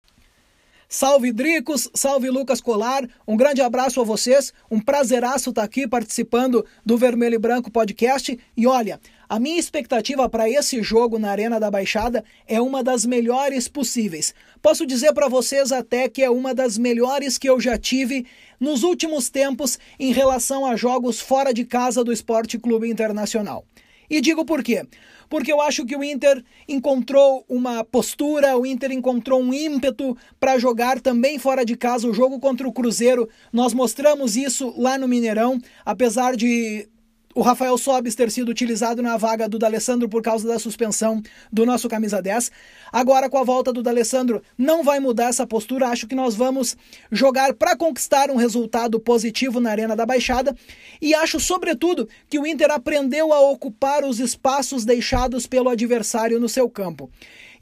[0.94, 6.66] Salve Dricos, salve Lucas Colar, um grande abraço a vocês, um prazeraço estar aqui participando
[6.84, 8.38] do Vermelho e Branco Podcast.
[8.54, 13.06] E olha, a minha expectativa para esse jogo na Arena da Baixada é uma das
[13.06, 14.34] melhores possíveis.
[14.60, 18.26] Posso dizer para vocês até que é uma das melhores que eu já tive
[18.60, 23.64] nos últimos tempos em relação a jogos fora de casa do Esporte Clube Internacional.
[24.12, 24.86] E digo por quê?
[25.32, 30.58] porque eu acho que o Inter encontrou uma postura, o Inter encontrou um ímpeto para
[30.58, 33.26] jogar também fora de casa o jogo contra o Cruzeiro.
[33.50, 36.86] Nós mostramos isso lá no Mineirão, apesar de
[37.34, 41.22] o Rafael Sobis ter sido utilizado na vaga do D'Alessandro por causa da suspensão
[41.52, 42.50] do nosso camisa 10.
[42.92, 46.76] Agora com a volta do D'Alessandro não vai mudar essa postura, acho que nós vamos
[47.10, 50.56] jogar para conquistar um resultado positivo na Arena da Baixada
[51.00, 56.48] e acho sobretudo que o Inter aprendeu a ocupar os espaços deixados pelo adversário no
[56.48, 57.10] seu campo.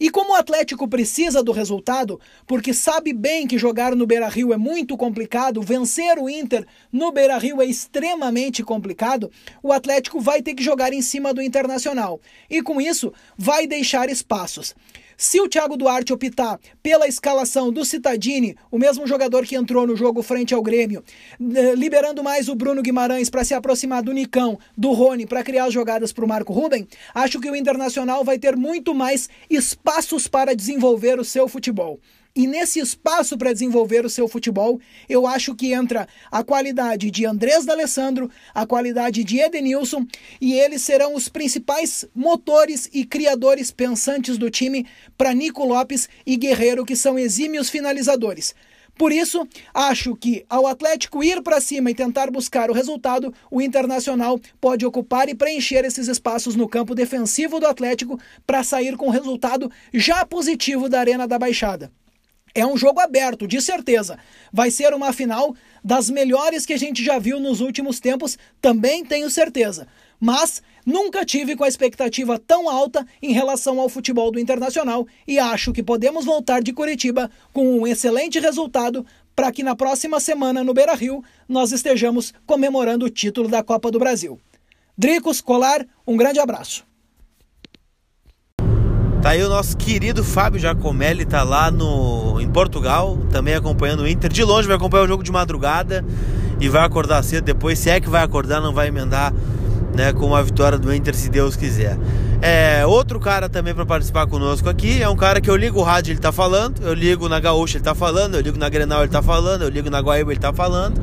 [0.01, 4.57] E como o Atlético precisa do resultado, porque sabe bem que jogar no Beira-Rio é
[4.57, 9.31] muito complicado, vencer o Inter no Beira-Rio é extremamente complicado,
[9.63, 12.19] o Atlético vai ter que jogar em cima do Internacional.
[12.49, 14.75] E com isso, vai deixar espaços.
[15.23, 19.95] Se o Thiago Duarte optar pela escalação do Citadini, o mesmo jogador que entrou no
[19.95, 21.05] jogo frente ao Grêmio,
[21.39, 25.67] eh, liberando mais o Bruno Guimarães para se aproximar do Nicão, do Rony, para criar
[25.67, 30.27] as jogadas para o Marco Ruben, acho que o Internacional vai ter muito mais espaços
[30.27, 32.01] para desenvolver o seu futebol.
[32.35, 37.27] E nesse espaço para desenvolver o seu futebol, eu acho que entra a qualidade de
[37.27, 40.07] Andrés D'Alessandro, a qualidade de Edenilson,
[40.41, 44.87] e eles serão os principais motores e criadores pensantes do time
[45.19, 48.55] para Nico Lopes e Guerreiro, que são exímios finalizadores.
[48.97, 53.61] Por isso, acho que ao Atlético ir para cima e tentar buscar o resultado, o
[53.61, 59.09] Internacional pode ocupar e preencher esses espaços no campo defensivo do Atlético para sair com
[59.09, 61.91] resultado já positivo da Arena da Baixada.
[62.55, 64.19] É um jogo aberto, de certeza.
[64.53, 69.05] Vai ser uma final das melhores que a gente já viu nos últimos tempos, também
[69.05, 69.87] tenho certeza.
[70.19, 75.39] Mas nunca tive com a expectativa tão alta em relação ao futebol do Internacional e
[75.39, 80.63] acho que podemos voltar de Curitiba com um excelente resultado para que na próxima semana
[80.63, 84.39] no Beira Rio nós estejamos comemorando o título da Copa do Brasil.
[84.99, 86.90] Dricos, Colar, um grande abraço.
[89.23, 94.09] Tá aí o nosso querido Fábio Giacomelli, tá lá no, em Portugal, também acompanhando o
[94.09, 94.33] Inter.
[94.33, 96.03] De longe vai acompanhar o jogo de madrugada
[96.59, 97.79] e vai acordar cedo depois.
[97.79, 99.35] Se é que vai acordar, não vai emendar
[99.95, 101.99] né, com a vitória do Inter, se Deus quiser.
[102.41, 105.83] É, outro cara também para participar conosco aqui é um cara que eu ligo o
[105.83, 109.03] rádio, ele tá falando, eu ligo na Gaúcha, ele tá falando, eu ligo na Grenal,
[109.03, 110.99] ele tá falando, eu ligo na Guaíba, ele tá falando.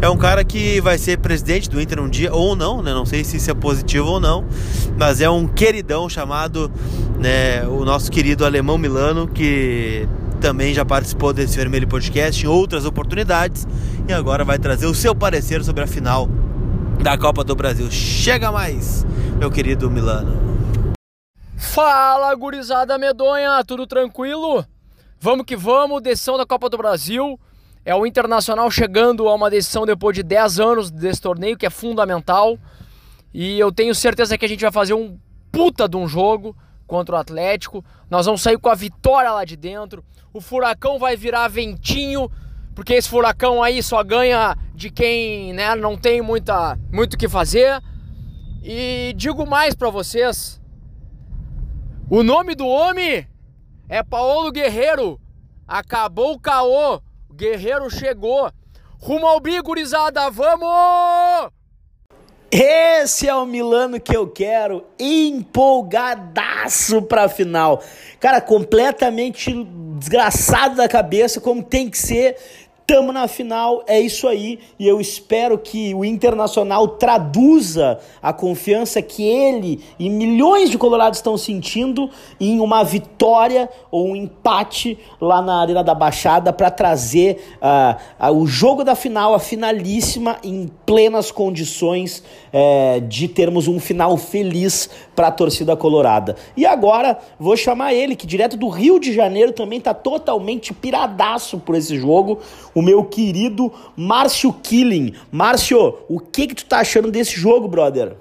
[0.00, 2.92] É um cara que vai ser presidente do Inter um dia, ou não, né?
[2.92, 4.44] Não sei se isso é positivo ou não,
[4.98, 6.70] mas é um queridão chamado,
[7.18, 10.06] né, o nosso querido alemão Milano, que
[10.38, 13.66] também já participou desse Vermelho Podcast em outras oportunidades
[14.06, 16.28] e agora vai trazer o seu parecer sobre a final
[17.02, 17.90] da Copa do Brasil.
[17.90, 19.06] Chega mais,
[19.38, 20.36] meu querido Milano.
[21.56, 24.62] Fala, gurizada medonha, tudo tranquilo?
[25.18, 27.40] Vamos que vamos, decisão da Copa do Brasil.
[27.86, 31.70] É o Internacional chegando a uma decisão depois de 10 anos desse torneio, que é
[31.70, 32.58] fundamental.
[33.32, 35.16] E eu tenho certeza que a gente vai fazer um
[35.52, 37.84] puta de um jogo contra o Atlético.
[38.10, 40.04] Nós vamos sair com a vitória lá de dentro.
[40.32, 42.28] O furacão vai virar ventinho,
[42.74, 47.28] porque esse furacão aí só ganha de quem né, não tem muita, muito o que
[47.28, 47.80] fazer.
[48.64, 50.60] E digo mais para vocês:
[52.10, 53.28] o nome do homem
[53.88, 55.20] é Paulo Guerreiro.
[55.68, 57.00] Acabou o caô.
[57.36, 58.50] Guerreiro chegou.
[58.98, 60.30] Rumo ao bi, gurizada.
[60.30, 61.50] Vamos!
[62.50, 65.42] Esse é o Milano que eu quero, empolgadaço
[67.02, 67.82] pra final.
[68.18, 69.52] Cara, completamente
[69.98, 72.38] desgraçado da cabeça, como tem que ser.
[72.86, 79.02] Tamo na final, é isso aí, e eu espero que o Internacional traduza a confiança
[79.02, 82.08] que ele e milhões de colorados estão sentindo
[82.38, 88.32] em uma vitória ou um empate lá na Arena da Baixada para trazer uh, uh,
[88.32, 92.22] o jogo da final, a finalíssima, em plenas condições
[92.52, 96.36] uh, de termos um final feliz para a torcida colorada.
[96.56, 101.58] E agora vou chamar ele, que direto do Rio de Janeiro também tá totalmente piradaço
[101.58, 102.38] por esse jogo
[102.74, 105.14] o meu querido Márcio Killing.
[105.32, 108.14] Márcio, o que que tu tá achando desse jogo, brother?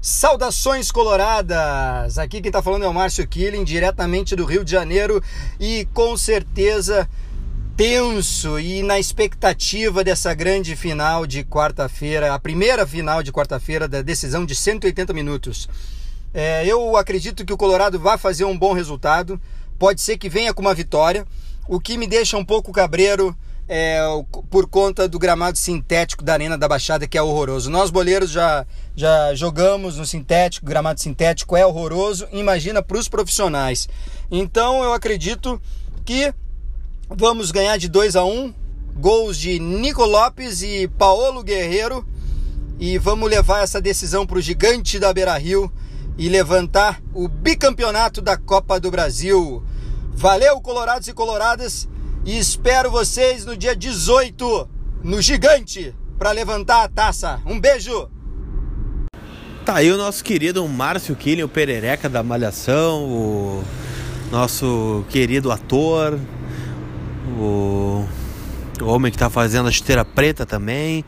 [0.00, 2.18] Saudações coloradas!
[2.18, 5.22] Aqui quem tá falando é o Márcio Killing, diretamente do Rio de Janeiro
[5.60, 7.08] e com certeza
[7.78, 14.02] tenso e na expectativa dessa grande final de quarta-feira, a primeira final de quarta-feira da
[14.02, 15.68] decisão de 180 minutos.
[16.34, 19.40] É, eu acredito que o Colorado vai fazer um bom resultado,
[19.78, 21.24] pode ser que venha com uma vitória.
[21.68, 23.32] O que me deixa um pouco cabreiro
[23.68, 24.00] é
[24.50, 27.70] por conta do gramado sintético da Arena da Baixada, que é horroroso.
[27.70, 28.66] Nós boleiros já,
[28.96, 33.88] já jogamos no sintético, gramado sintético é horroroso, imagina para os profissionais.
[34.32, 35.62] Então eu acredito
[36.04, 36.34] que
[37.08, 38.54] vamos ganhar de 2 a 1 um,
[38.96, 42.06] gols de Nico Lopes e Paulo Guerreiro
[42.78, 45.72] e vamos levar essa decisão para o gigante da Beira Rio
[46.16, 49.62] e levantar o bicampeonato da Copa do Brasil.
[50.12, 51.88] Valeu, colorados e coloradas,
[52.24, 54.68] e espero vocês no dia 18
[55.02, 57.40] no Gigante para levantar a taça.
[57.46, 58.10] Um beijo.
[59.64, 63.64] Tá aí o nosso querido Márcio Killing, o perereca da Malhação, o
[64.30, 66.18] nosso querido ator,
[67.38, 68.06] o
[68.82, 71.04] o homem que tá fazendo a chuteira preta também.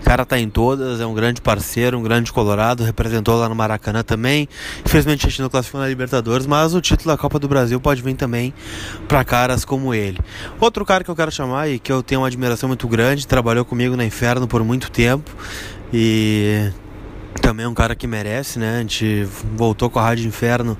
[0.00, 3.54] O cara tá em todas, é um grande parceiro, um grande colorado, representou lá no
[3.54, 4.48] Maracanã também.
[4.84, 8.02] Infelizmente a gente não classificou na Libertadores, mas o título da Copa do Brasil pode
[8.02, 8.54] vir também
[9.06, 10.18] para caras como ele.
[10.60, 13.64] Outro cara que eu quero chamar e que eu tenho uma admiração muito grande, trabalhou
[13.64, 15.30] comigo na Inferno por muito tempo
[15.92, 16.70] e
[17.40, 18.76] também é um cara que merece, né?
[18.76, 19.24] A gente
[19.54, 20.76] voltou com a Rádio Inferno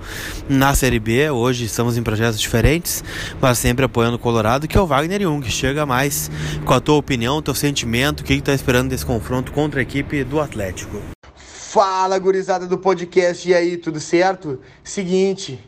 [0.48, 3.02] na Série B, hoje estamos em projetos diferentes,
[3.40, 5.48] mas sempre apoiando o Colorado, que é o Wagner Jung.
[5.50, 6.30] Chega mais
[6.64, 9.82] com a tua opinião, teu sentimento, o que, que tá esperando desse confronto contra a
[9.82, 11.00] equipe do Atlético.
[11.34, 14.60] Fala, gurizada do podcast, e aí, tudo certo?
[14.82, 15.62] Seguinte,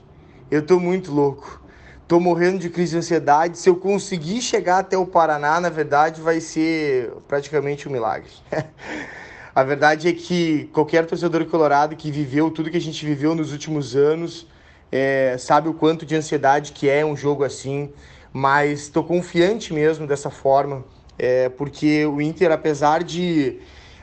[0.50, 1.60] eu tô muito louco.
[2.08, 3.56] Tô morrendo de crise de ansiedade.
[3.56, 8.30] Se eu conseguir chegar até o Paraná, na verdade, vai ser praticamente um milagre.
[9.60, 13.52] A verdade é que qualquer torcedor colorado que viveu tudo que a gente viveu nos
[13.52, 14.46] últimos anos
[14.90, 17.92] é, sabe o quanto de ansiedade que é um jogo assim,
[18.32, 20.82] mas estou confiante mesmo dessa forma,
[21.18, 23.58] é, porque o Inter, apesar de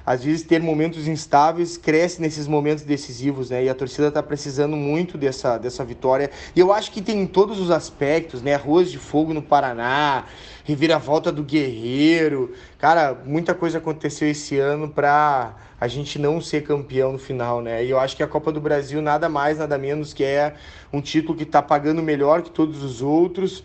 [0.07, 3.65] às vezes ter momentos instáveis, cresce nesses momentos decisivos, né?
[3.65, 6.31] E a torcida está precisando muito dessa, dessa vitória.
[6.55, 8.55] E eu acho que tem em todos os aspectos, né?
[8.55, 10.23] Arroz de fogo no Paraná,
[10.63, 12.53] reviravolta do Guerreiro.
[12.77, 17.83] Cara, muita coisa aconteceu esse ano para a gente não ser campeão no final, né?
[17.83, 20.55] E eu acho que a Copa do Brasil nada mais, nada menos que é
[20.93, 23.61] um título que está pagando melhor que todos os outros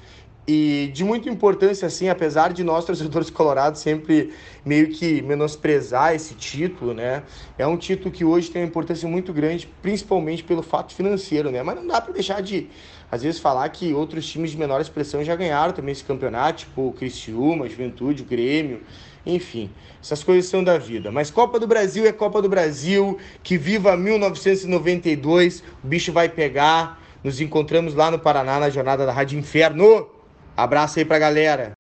[0.47, 4.33] e de muita importância, assim, apesar de nós, torcedores colorados, sempre
[4.65, 7.23] meio que menosprezar esse título, né?
[7.57, 11.63] É um título que hoje tem uma importância muito grande, principalmente pelo fato financeiro, né?
[11.63, 12.69] Mas não dá para deixar de
[13.11, 16.89] às vezes falar que outros times de menor expressão já ganharam também esse campeonato, tipo
[16.89, 18.81] o Criciúma, Juventude, o Grêmio,
[19.25, 19.71] enfim.
[20.03, 21.13] Essas coisas são da vida.
[21.13, 27.01] Mas Copa do Brasil é Copa do Brasil, que viva 1992, o bicho vai pegar.
[27.23, 30.09] Nos encontramos lá no Paraná na jornada da Rádio Inferno.
[30.57, 31.73] Abraço aí pra galera.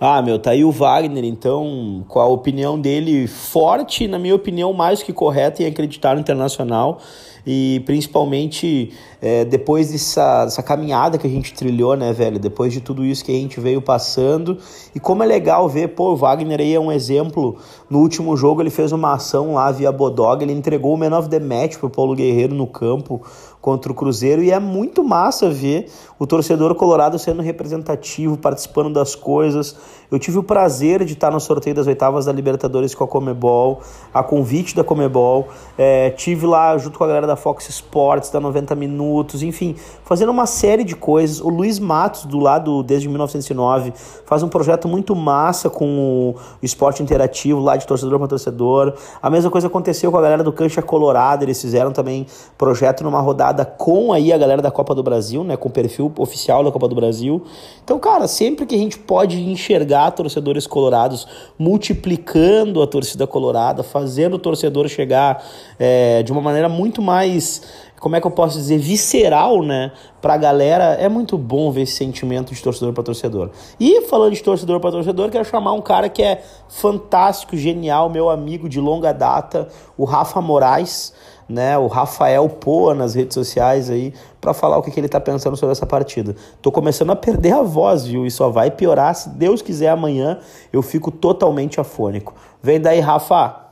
[0.00, 4.72] Ah, meu, tá aí o Wagner, então, com a opinião dele forte, na minha opinião,
[4.72, 7.00] mais que correta em acreditar no Internacional
[7.44, 8.92] e principalmente
[9.22, 12.38] é, depois dessa, dessa caminhada que a gente trilhou, né, velho?
[12.38, 14.58] Depois de tudo isso que a gente veio passando.
[14.94, 17.56] E como é legal ver, pô, o Wagner aí é um exemplo.
[17.88, 21.30] No último jogo ele fez uma ação lá via Bodog, ele entregou o Man of
[21.30, 23.22] the Match pro Paulo Guerreiro no campo
[23.60, 29.14] contra o Cruzeiro e é muito massa ver o torcedor colorado sendo representativo, participando das
[29.14, 29.76] coisas.
[30.10, 33.80] Eu tive o prazer de estar no sorteio das oitavas da Libertadores com a Comebol,
[34.12, 35.48] a convite da Comebol.
[35.76, 40.30] É, tive lá junto com a galera da Fox Sports, da 90 Minutos, enfim, fazendo
[40.30, 41.40] uma série de coisas.
[41.40, 43.92] O Luiz Matos, do lado desde 1909,
[44.24, 48.94] faz um projeto muito massa com o esporte interativo lá de torcedor para torcedor.
[49.20, 53.20] A mesma coisa aconteceu com a galera do Cancha Colorado, eles fizeram também projeto numa
[53.20, 56.70] rodada com aí a galera da Copa do Brasil, né, com o perfil oficial da
[56.70, 57.42] Copa do Brasil.
[57.84, 61.26] Então, cara, sempre que a gente pode enxergar torcedores colorados
[61.58, 65.44] multiplicando a torcida colorada, fazendo o torcedor chegar
[65.78, 70.36] é, de uma maneira muito mais como é que eu posso dizer, visceral, né, pra
[70.36, 73.50] galera, é muito bom ver esse sentimento de torcedor para torcedor.
[73.78, 78.30] E falando de torcedor para torcedor, quero chamar um cara que é fantástico, genial, meu
[78.30, 81.12] amigo de longa data, o Rafa Moraes
[81.48, 85.20] né, o Rafael Poa nas redes sociais aí para falar o que, que ele tá
[85.20, 86.36] pensando sobre essa partida.
[86.60, 88.26] Tô começando a perder a voz, viu?
[88.26, 90.40] E só vai piorar se Deus quiser amanhã
[90.72, 92.34] eu fico totalmente afônico.
[92.62, 93.66] Vem daí, Rafa.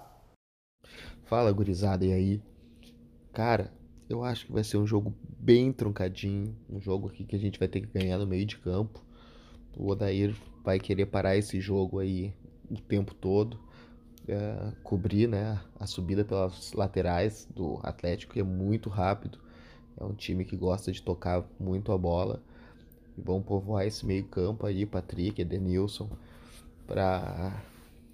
[1.25, 2.43] Fala, gurizada, e aí?
[3.33, 3.71] Cara,
[4.09, 7.59] eu acho que vai ser um jogo bem truncadinho, um jogo aqui que a gente
[7.59, 9.05] vai ter que ganhar no meio de campo.
[9.77, 12.33] O Odair vai querer parar esse jogo aí
[12.71, 13.66] o tempo todo
[14.29, 19.39] é, cobrir né, a subida pelas laterais do Atlético, que é muito rápido.
[19.99, 22.43] É um time que gosta de tocar muito a bola.
[23.17, 26.11] E vão povoar esse meio campo aí, Patrick, Edenilson,
[26.87, 27.63] para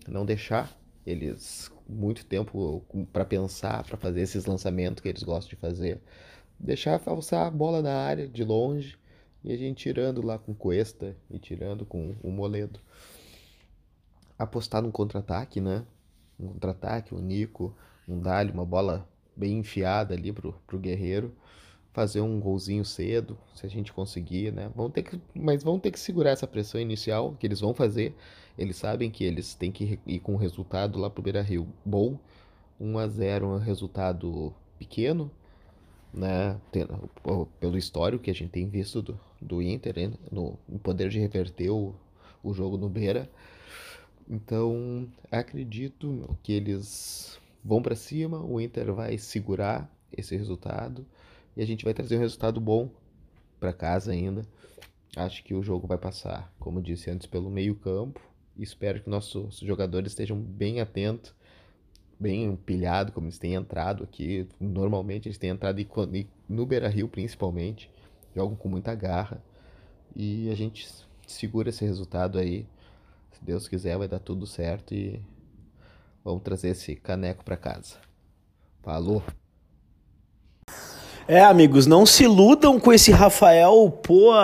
[0.07, 5.57] não deixar eles muito tempo para pensar, para fazer esses lançamentos que eles gostam de
[5.57, 6.01] fazer.
[6.59, 8.97] Deixar falsar a bola na área de longe
[9.43, 12.79] e a gente tirando lá com Cuesta e tirando com o Moledo.
[14.39, 15.85] Apostar no contra-ataque, né?
[16.43, 17.75] Um contra-ataque, um Nico,
[18.09, 21.35] um Dali, uma bola bem enfiada ali pro, pro Guerreiro,
[21.93, 24.71] fazer um golzinho cedo, se a gente conseguir, né?
[24.75, 28.15] Vão ter que, mas vão ter que segurar essa pressão inicial que eles vão fazer.
[28.59, 32.19] Eles sabem que eles têm que ir com o resultado lá pro Beira-Rio bom.
[32.81, 35.31] 1 a 0 um resultado pequeno,
[36.13, 36.59] né?
[37.61, 39.95] Pelo histórico que a gente tem visto do, do Inter,
[40.31, 41.95] no, no poder de reverter o,
[42.43, 43.31] o jogo no Beira.
[44.33, 51.05] Então, acredito que eles vão para cima, o Inter vai segurar esse resultado
[51.55, 52.89] e a gente vai trazer um resultado bom
[53.61, 54.41] para casa ainda.
[55.15, 58.23] Acho que o jogo vai passar, como disse antes, pelo meio-campo.
[58.57, 61.35] Espero que nossos jogadores estejam bem atentos,
[62.19, 64.49] bem empilhados, como eles têm entrado aqui.
[64.59, 65.77] Normalmente eles têm entrado
[66.49, 67.91] no Beira Rio, principalmente.
[68.35, 69.45] Jogam com muita garra.
[70.17, 70.89] E a gente
[71.27, 72.67] segura esse resultado aí.
[73.43, 75.21] Deus quiser, vai dar tudo certo e
[76.25, 77.97] vamos trazer esse caneco para casa.
[78.83, 79.23] Falou!
[81.33, 84.35] É, amigos, não se iludam com esse Rafael, pô,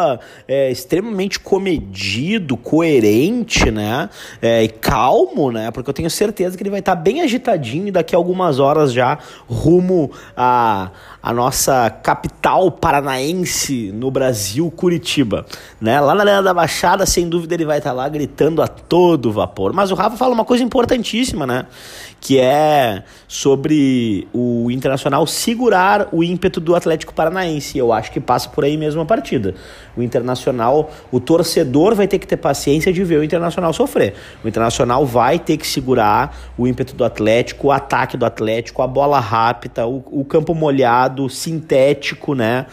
[0.48, 4.08] é, extremamente comedido, coerente, né?
[4.40, 5.70] É, e calmo, né?
[5.70, 8.90] Porque eu tenho certeza que ele vai estar tá bem agitadinho daqui a algumas horas
[8.90, 10.90] já rumo a,
[11.22, 15.44] a nossa capital paranaense no Brasil, Curitiba,
[15.78, 16.00] né?
[16.00, 19.30] Lá na Arena da Baixada, sem dúvida, ele vai estar tá lá gritando a todo
[19.30, 19.74] vapor.
[19.74, 21.66] Mas o Rafa fala uma coisa importantíssima, né?
[22.20, 27.78] Que é sobre o Internacional segurar o ímpeto do Atlético Paranaense.
[27.78, 29.54] Eu acho que passa por aí mesmo a partida.
[29.96, 34.14] O Internacional, o torcedor vai ter que ter paciência de ver o Internacional sofrer.
[34.44, 38.86] O Internacional vai ter que segurar o ímpeto do Atlético, o ataque do Atlético, a
[38.86, 42.66] bola rápida, o, o campo molhado, sintético, né?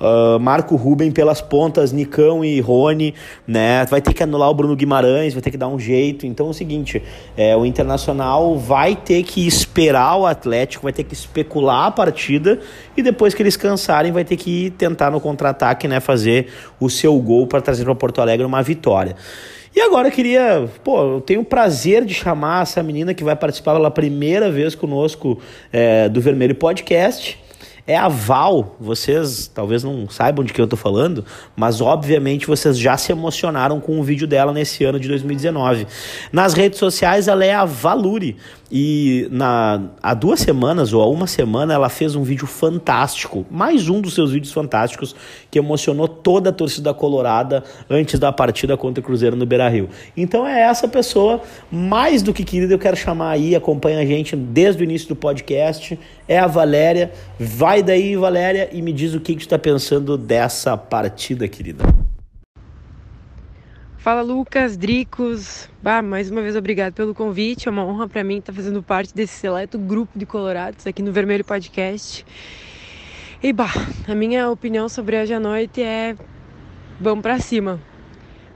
[0.00, 3.14] Uh, Marco Ruben pelas pontas, Nicão e Rony,
[3.46, 3.84] né?
[3.86, 6.24] Vai ter que anular o Bruno Guimarães, vai ter que dar um jeito.
[6.24, 7.02] Então é o seguinte:
[7.36, 12.60] é, o Internacional vai ter que esperar o Atlético, vai ter que especular a partida
[12.96, 15.98] e depois que eles cansarem, vai ter que tentar no contra-ataque, né?
[15.98, 16.46] Fazer
[16.78, 19.16] o seu gol para trazer para Porto Alegre uma vitória.
[19.74, 23.36] E agora eu queria, pô, eu tenho o prazer de chamar essa menina que vai
[23.36, 25.38] participar pela primeira vez conosco
[25.72, 27.38] é, do Vermelho Podcast
[27.88, 28.76] é aval.
[28.78, 31.24] Vocês talvez não saibam de quem eu tô falando,
[31.56, 35.86] mas obviamente vocês já se emocionaram com o vídeo dela nesse ano de 2019.
[36.30, 38.36] Nas redes sociais ela é a Valuri.
[38.70, 43.88] E na, há duas semanas ou há uma semana ela fez um vídeo fantástico, mais
[43.88, 45.16] um dos seus vídeos fantásticos,
[45.50, 49.88] que emocionou toda a torcida colorada antes da partida contra o Cruzeiro no Beira Rio.
[50.16, 51.40] Então é essa pessoa,
[51.70, 55.16] mais do que querida, eu quero chamar aí, acompanha a gente desde o início do
[55.16, 55.98] podcast,
[56.28, 57.10] é a Valéria.
[57.38, 62.07] Vai daí, Valéria, e me diz o que, tu está pensando dessa partida, querida.
[63.98, 65.68] Fala Lucas, Dricos.
[65.82, 67.66] Bah, mais uma vez obrigado pelo convite.
[67.66, 71.10] É uma honra para mim estar fazendo parte desse seleto grupo de colorados aqui no
[71.10, 72.24] Vermelho Podcast.
[73.42, 73.72] E bah,
[74.06, 76.14] a minha opinião sobre hoje à noite é
[77.00, 77.80] vamos para cima.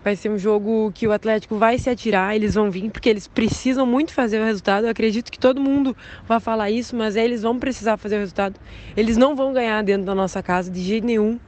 [0.05, 3.27] Vai ser um jogo que o Atlético vai se atirar, eles vão vir porque eles
[3.27, 4.85] precisam muito fazer o resultado.
[4.85, 8.61] Eu acredito que todo mundo vai falar isso, mas eles vão precisar fazer o resultado.
[8.97, 11.41] Eles não vão ganhar dentro da nossa casa de jeito nenhum.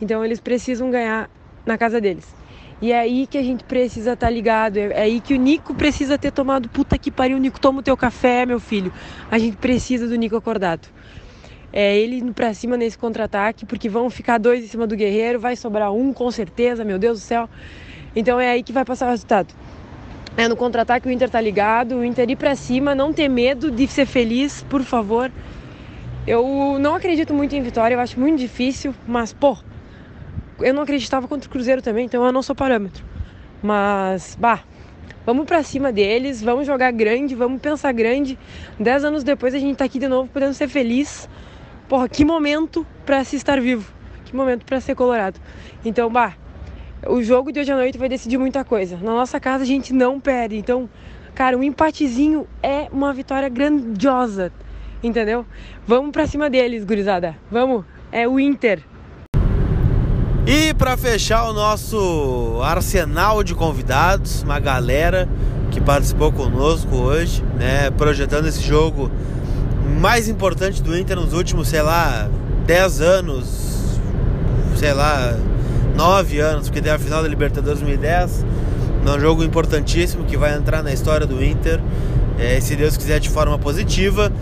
[0.00, 1.28] Então eles precisam ganhar
[1.66, 2.41] na casa deles.
[2.82, 4.76] E é aí que a gente precisa estar tá ligado.
[4.76, 6.68] É, é aí que o Nico precisa ter tomado.
[6.68, 8.92] Puta que pariu, Nico, toma o teu café, meu filho.
[9.30, 10.88] A gente precisa do Nico acordado.
[11.72, 15.38] É ele indo pra cima nesse contra-ataque, porque vão ficar dois em cima do Guerreiro,
[15.38, 17.48] vai sobrar um com certeza, meu Deus do céu.
[18.16, 19.54] Então é aí que vai passar o resultado.
[20.36, 23.70] É no contra-ataque o Inter tá ligado, o Inter ir pra cima, não ter medo
[23.70, 25.30] de ser feliz, por favor.
[26.26, 29.56] Eu não acredito muito em vitória, eu acho muito difícil, mas, pô,
[30.62, 33.04] eu não acreditava contra o Cruzeiro também, então eu não sou parâmetro.
[33.62, 34.60] Mas, bah,
[35.24, 38.38] vamos para cima deles, vamos jogar grande, vamos pensar grande.
[38.78, 41.28] Dez anos depois a gente tá aqui de novo podendo ser feliz.
[41.88, 43.92] Porra, que momento para se estar vivo.
[44.24, 45.38] Que momento para ser colorado.
[45.84, 46.34] Então, bah,
[47.06, 48.96] o jogo de hoje à noite vai decidir muita coisa.
[48.96, 50.56] Na nossa casa a gente não perde.
[50.56, 50.88] Então,
[51.34, 54.52] cara, um empatezinho é uma vitória grandiosa.
[55.02, 55.44] Entendeu?
[55.86, 57.36] Vamos para cima deles, gurizada.
[57.50, 57.84] Vamos.
[58.10, 58.82] É o Inter.
[60.44, 65.28] E para fechar o nosso arsenal de convidados, uma galera
[65.70, 69.08] que participou conosco hoje, né, projetando esse jogo
[70.00, 72.28] mais importante do Inter nos últimos, sei lá,
[72.66, 74.00] 10 anos,
[74.76, 75.36] sei lá,
[75.94, 78.44] 9 anos, porque tem a final da Libertadores 2010,
[79.06, 81.80] um jogo importantíssimo que vai entrar na história do Inter,
[82.36, 84.32] é, se Deus quiser de forma positiva.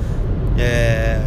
[0.59, 1.21] É,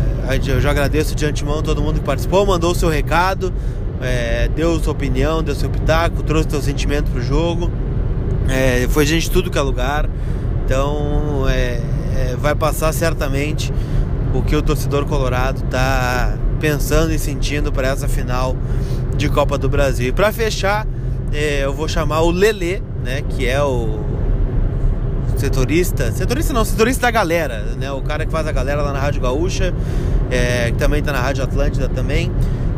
[0.48, 3.54] eu já agradeço de antemão todo mundo que participou, mandou o seu recado
[4.02, 7.72] é, deu sua opinião, deu seu pitaco, trouxe seu sentimento pro jogo.
[8.50, 10.10] É, foi gente de tudo que é lugar.
[10.66, 11.82] Então é,
[12.16, 13.74] é, vai passar certamente
[14.34, 18.56] o que o torcedor colorado tá pensando e sentindo para essa final
[19.16, 20.08] de Copa do Brasil.
[20.08, 20.88] E para fechar,
[21.32, 24.00] é, eu vou chamar o Lelê, né, que é o
[25.38, 29.00] setorista, setorista não, setorista da galera, né, o cara que faz a galera lá na
[29.00, 29.74] Rádio Gaúcha,
[30.32, 32.32] é, que também tá na Rádio Atlântida também.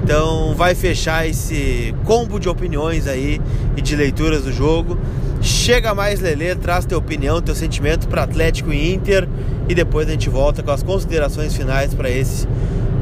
[0.06, 3.42] Então vai fechar esse combo de opiniões aí
[3.76, 5.00] e de leituras do jogo.
[5.42, 9.28] Chega mais, Lele, traz tua opinião, teu sentimento para Atlético e Inter
[9.68, 12.48] e depois a gente volta com as considerações finais para esse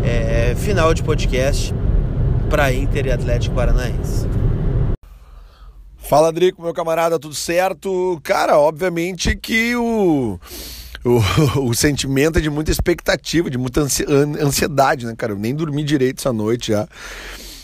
[0.01, 1.75] é, final de podcast
[2.49, 4.25] para Inter e Atlético Paranaense.
[5.97, 8.17] Fala, Drico, meu camarada, tudo certo?
[8.23, 10.39] Cara, obviamente que o
[11.03, 11.19] o,
[11.69, 15.33] o sentimento é de muita expectativa, de muita ansiedade, né, cara?
[15.33, 16.83] Eu nem dormi direito essa noite já.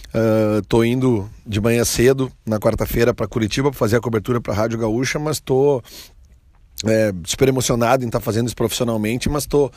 [0.10, 4.54] Uh, tô indo de manhã cedo, na quarta-feira, para Curitiba, para fazer a cobertura para
[4.54, 5.84] a Rádio Gaúcha, mas tô
[6.86, 9.70] é, super emocionado em estar tá fazendo isso profissionalmente, mas tô,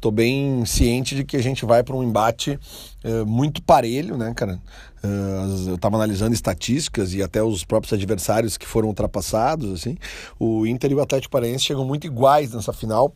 [0.00, 2.58] tô bem ciente de que a gente vai para um embate
[3.04, 4.60] é, muito parelho, né, cara?
[5.02, 9.96] Uh, eu estava analisando estatísticas e até os próprios adversários que foram ultrapassados, assim.
[10.38, 13.14] O Inter e o Atlético Paranaense chegam muito iguais nessa final.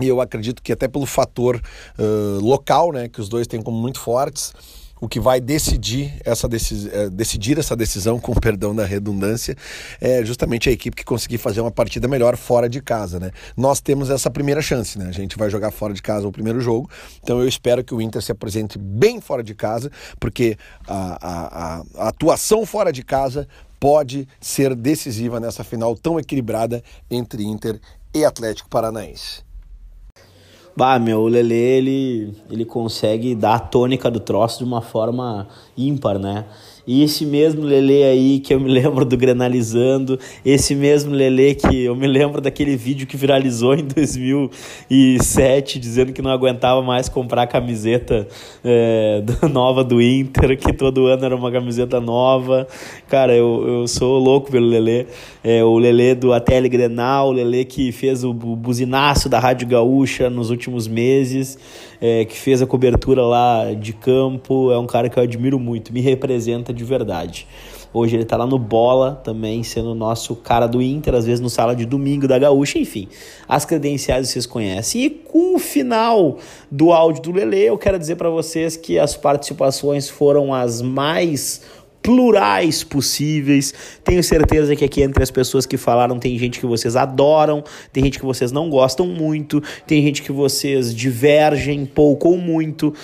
[0.00, 1.60] E eu acredito que até pelo fator
[1.98, 4.52] uh, local, né, que os dois têm como muito fortes,
[5.00, 9.56] o que vai decidir essa, eh, decidir essa decisão, com perdão da redundância,
[10.00, 13.18] é justamente a equipe que conseguir fazer uma partida melhor fora de casa.
[13.18, 13.30] Né?
[13.56, 15.06] Nós temos essa primeira chance, né?
[15.08, 16.90] a gente vai jogar fora de casa o primeiro jogo,
[17.22, 21.82] então eu espero que o Inter se apresente bem fora de casa, porque a, a,
[21.96, 23.48] a atuação fora de casa
[23.78, 27.80] pode ser decisiva nessa final tão equilibrada entre Inter
[28.14, 29.49] e Atlético Paranaense.
[30.76, 35.48] Bah, meu, o Lele, ele, ele consegue dar a tônica do troço de uma forma
[35.76, 36.46] ímpar, né?
[36.86, 41.84] E esse mesmo Lele aí que eu me lembro do Grenalizando, esse mesmo Lele que
[41.84, 47.46] eu me lembro daquele vídeo que viralizou em 2007, dizendo que não aguentava mais comprar
[47.46, 48.26] camiseta
[48.64, 52.66] é, nova do Inter, que todo ano era uma camiseta nova.
[53.08, 55.06] Cara, eu, eu sou louco pelo Lele.
[55.42, 60.28] É, o Lele do ATL Grenal, o Lele que fez o buzinaço da Rádio Gaúcha
[60.28, 61.58] nos últimos meses
[62.00, 65.92] é, que fez a cobertura lá de campo, é um cara que eu admiro muito,
[65.92, 67.46] me representa de verdade.
[67.92, 71.40] Hoje ele tá lá no Bola também, sendo o nosso cara do Inter, às vezes
[71.40, 73.08] no sala de domingo da Gaúcha, enfim.
[73.48, 75.02] As credenciais vocês conhecem.
[75.02, 76.38] E com o final
[76.70, 81.62] do áudio do Lele, eu quero dizer para vocês que as participações foram as mais
[82.02, 83.74] plurais possíveis.
[84.02, 87.62] Tenho certeza que aqui entre as pessoas que falaram tem gente que vocês adoram,
[87.92, 92.94] tem gente que vocês não gostam muito, tem gente que vocês divergem pouco ou muito,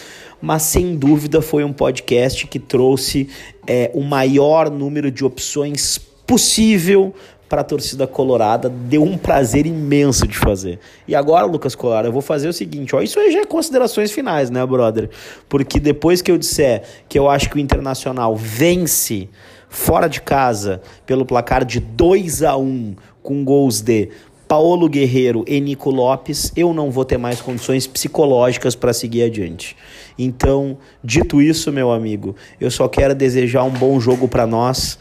[0.40, 3.28] mas sem dúvida foi um podcast que trouxe
[3.66, 7.14] é, o maior número de opções possível
[7.48, 10.78] para a torcida colorada, deu um prazer imenso de fazer.
[11.06, 14.10] E agora, Lucas Colar, eu vou fazer o seguinte, ó, isso aí já é considerações
[14.10, 15.09] finais, né, brother?
[15.48, 19.28] Porque depois que eu disser que eu acho que o Internacional vence
[19.68, 24.09] fora de casa pelo placar de 2 a 1 com gols de
[24.48, 29.77] Paulo Guerreiro e Nico Lopes, eu não vou ter mais condições psicológicas para seguir adiante.
[30.19, 34.99] Então, dito isso, meu amigo, eu só quero desejar um bom jogo para nós,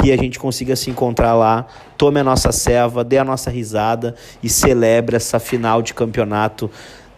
[0.00, 1.66] que a gente consiga se encontrar lá,
[1.98, 6.70] tome a nossa ceva, dê a nossa risada e celebre essa final de campeonato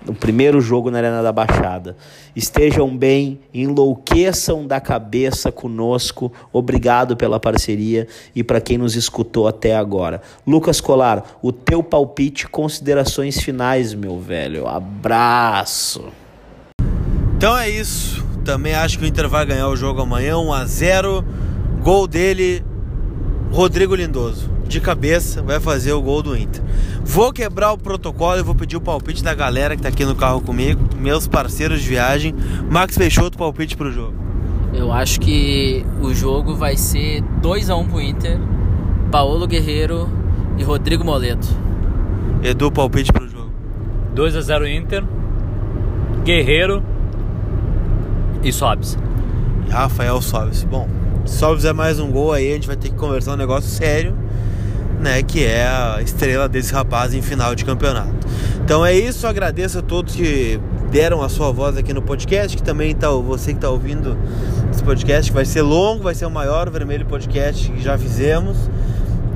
[0.06, 1.96] no primeiro jogo na Arena da Baixada.
[2.34, 6.32] Estejam bem, enlouqueçam da cabeça conosco.
[6.52, 10.22] Obrigado pela parceria e para quem nos escutou até agora.
[10.46, 14.66] Lucas Colar, o teu palpite, considerações finais, meu velho.
[14.68, 16.04] Abraço.
[17.36, 18.24] Então é isso.
[18.44, 21.24] Também acho que o Inter vai ganhar o jogo amanhã, 1 a 0.
[21.82, 22.64] Gol dele,
[23.52, 24.50] Rodrigo Lindoso.
[24.66, 26.62] De cabeça, vai fazer o gol do Inter.
[27.04, 30.16] Vou quebrar o protocolo e vou pedir o palpite da galera que tá aqui no
[30.16, 32.34] carro comigo, meus parceiros de viagem.
[32.70, 34.14] Max Peixoto, palpite pro jogo.
[34.72, 38.40] Eu acho que o jogo vai ser 2 a 1 pro Inter.
[39.12, 40.08] Paulo Guerreiro
[40.58, 41.46] e Rodrigo Moleto.
[42.42, 43.50] Edu, palpite pro jogo.
[44.14, 45.04] 2 a 0 Inter.
[46.24, 46.82] Guerreiro
[48.42, 48.98] e Sobs.
[49.70, 50.64] Rafael Sobs.
[50.64, 50.88] Bom,
[51.24, 54.16] Sobs é mais um gol aí, a gente vai ter que conversar um negócio sério,
[55.00, 55.22] né?
[55.22, 58.26] Que é a estrela desse rapaz em final de campeonato.
[58.64, 60.60] Então é isso, agradeço a todos que
[60.90, 64.16] deram a sua voz aqui no podcast, que também tá você que está ouvindo
[64.72, 68.56] esse podcast, que vai ser longo, vai ser o maior vermelho podcast que já fizemos.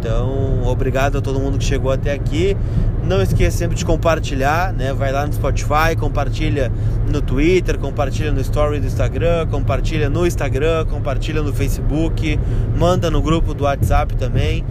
[0.01, 2.57] Então, obrigado a todo mundo que chegou até aqui.
[3.05, 4.95] Não esqueça sempre de compartilhar, né?
[4.95, 6.73] Vai lá no Spotify, compartilha
[7.07, 12.41] no Twitter, compartilha no Story do Instagram, compartilha no Instagram, compartilha no Facebook,
[12.79, 14.65] manda no grupo do WhatsApp também,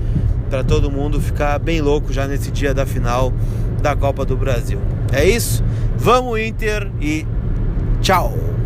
[0.49, 3.31] para todo mundo ficar bem louco já nesse dia da final
[3.83, 4.81] da Copa do Brasil.
[5.13, 5.63] É isso?
[5.95, 7.23] Vamos Inter e
[8.01, 8.58] tchau.